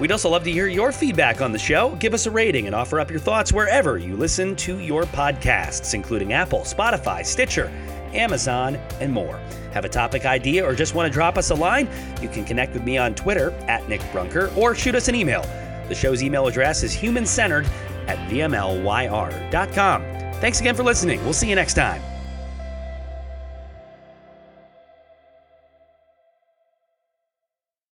We'd 0.00 0.12
also 0.12 0.30
love 0.30 0.44
to 0.44 0.50
hear 0.50 0.68
your 0.68 0.90
feedback 0.90 1.42
on 1.42 1.52
the 1.52 1.58
show. 1.58 1.96
Give 1.96 2.14
us 2.14 2.24
a 2.24 2.30
rating 2.30 2.64
and 2.64 2.74
offer 2.74 2.98
up 2.98 3.10
your 3.10 3.20
thoughts 3.20 3.52
wherever 3.52 3.98
you 3.98 4.16
listen 4.16 4.56
to 4.56 4.78
your 4.78 5.02
podcasts, 5.04 5.92
including 5.92 6.32
Apple, 6.32 6.60
Spotify, 6.60 7.22
Stitcher, 7.24 7.70
Amazon, 8.14 8.78
and 9.00 9.12
more. 9.12 9.38
Have 9.74 9.84
a 9.84 9.90
topic 9.90 10.24
idea 10.24 10.64
or 10.64 10.74
just 10.74 10.94
want 10.94 11.06
to 11.06 11.12
drop 11.12 11.36
us 11.36 11.50
a 11.50 11.54
line? 11.54 11.90
You 12.22 12.30
can 12.30 12.46
connect 12.46 12.72
with 12.72 12.84
me 12.84 12.96
on 12.96 13.14
Twitter 13.14 13.50
at 13.68 13.86
Nick 13.86 14.00
Brunker 14.12 14.50
or 14.56 14.74
shoot 14.74 14.94
us 14.94 15.08
an 15.08 15.14
email. 15.14 15.44
The 15.88 15.94
show's 15.94 16.22
email 16.22 16.46
address 16.46 16.82
is 16.82 16.96
humancentered 16.96 17.66
at 18.06 18.18
vmlyr.com. 18.28 20.02
Thanks 20.40 20.60
again 20.60 20.74
for 20.74 20.82
listening. 20.82 21.22
We'll 21.24 21.32
see 21.32 21.48
you 21.48 21.54
next 21.54 21.74
time. 21.74 22.02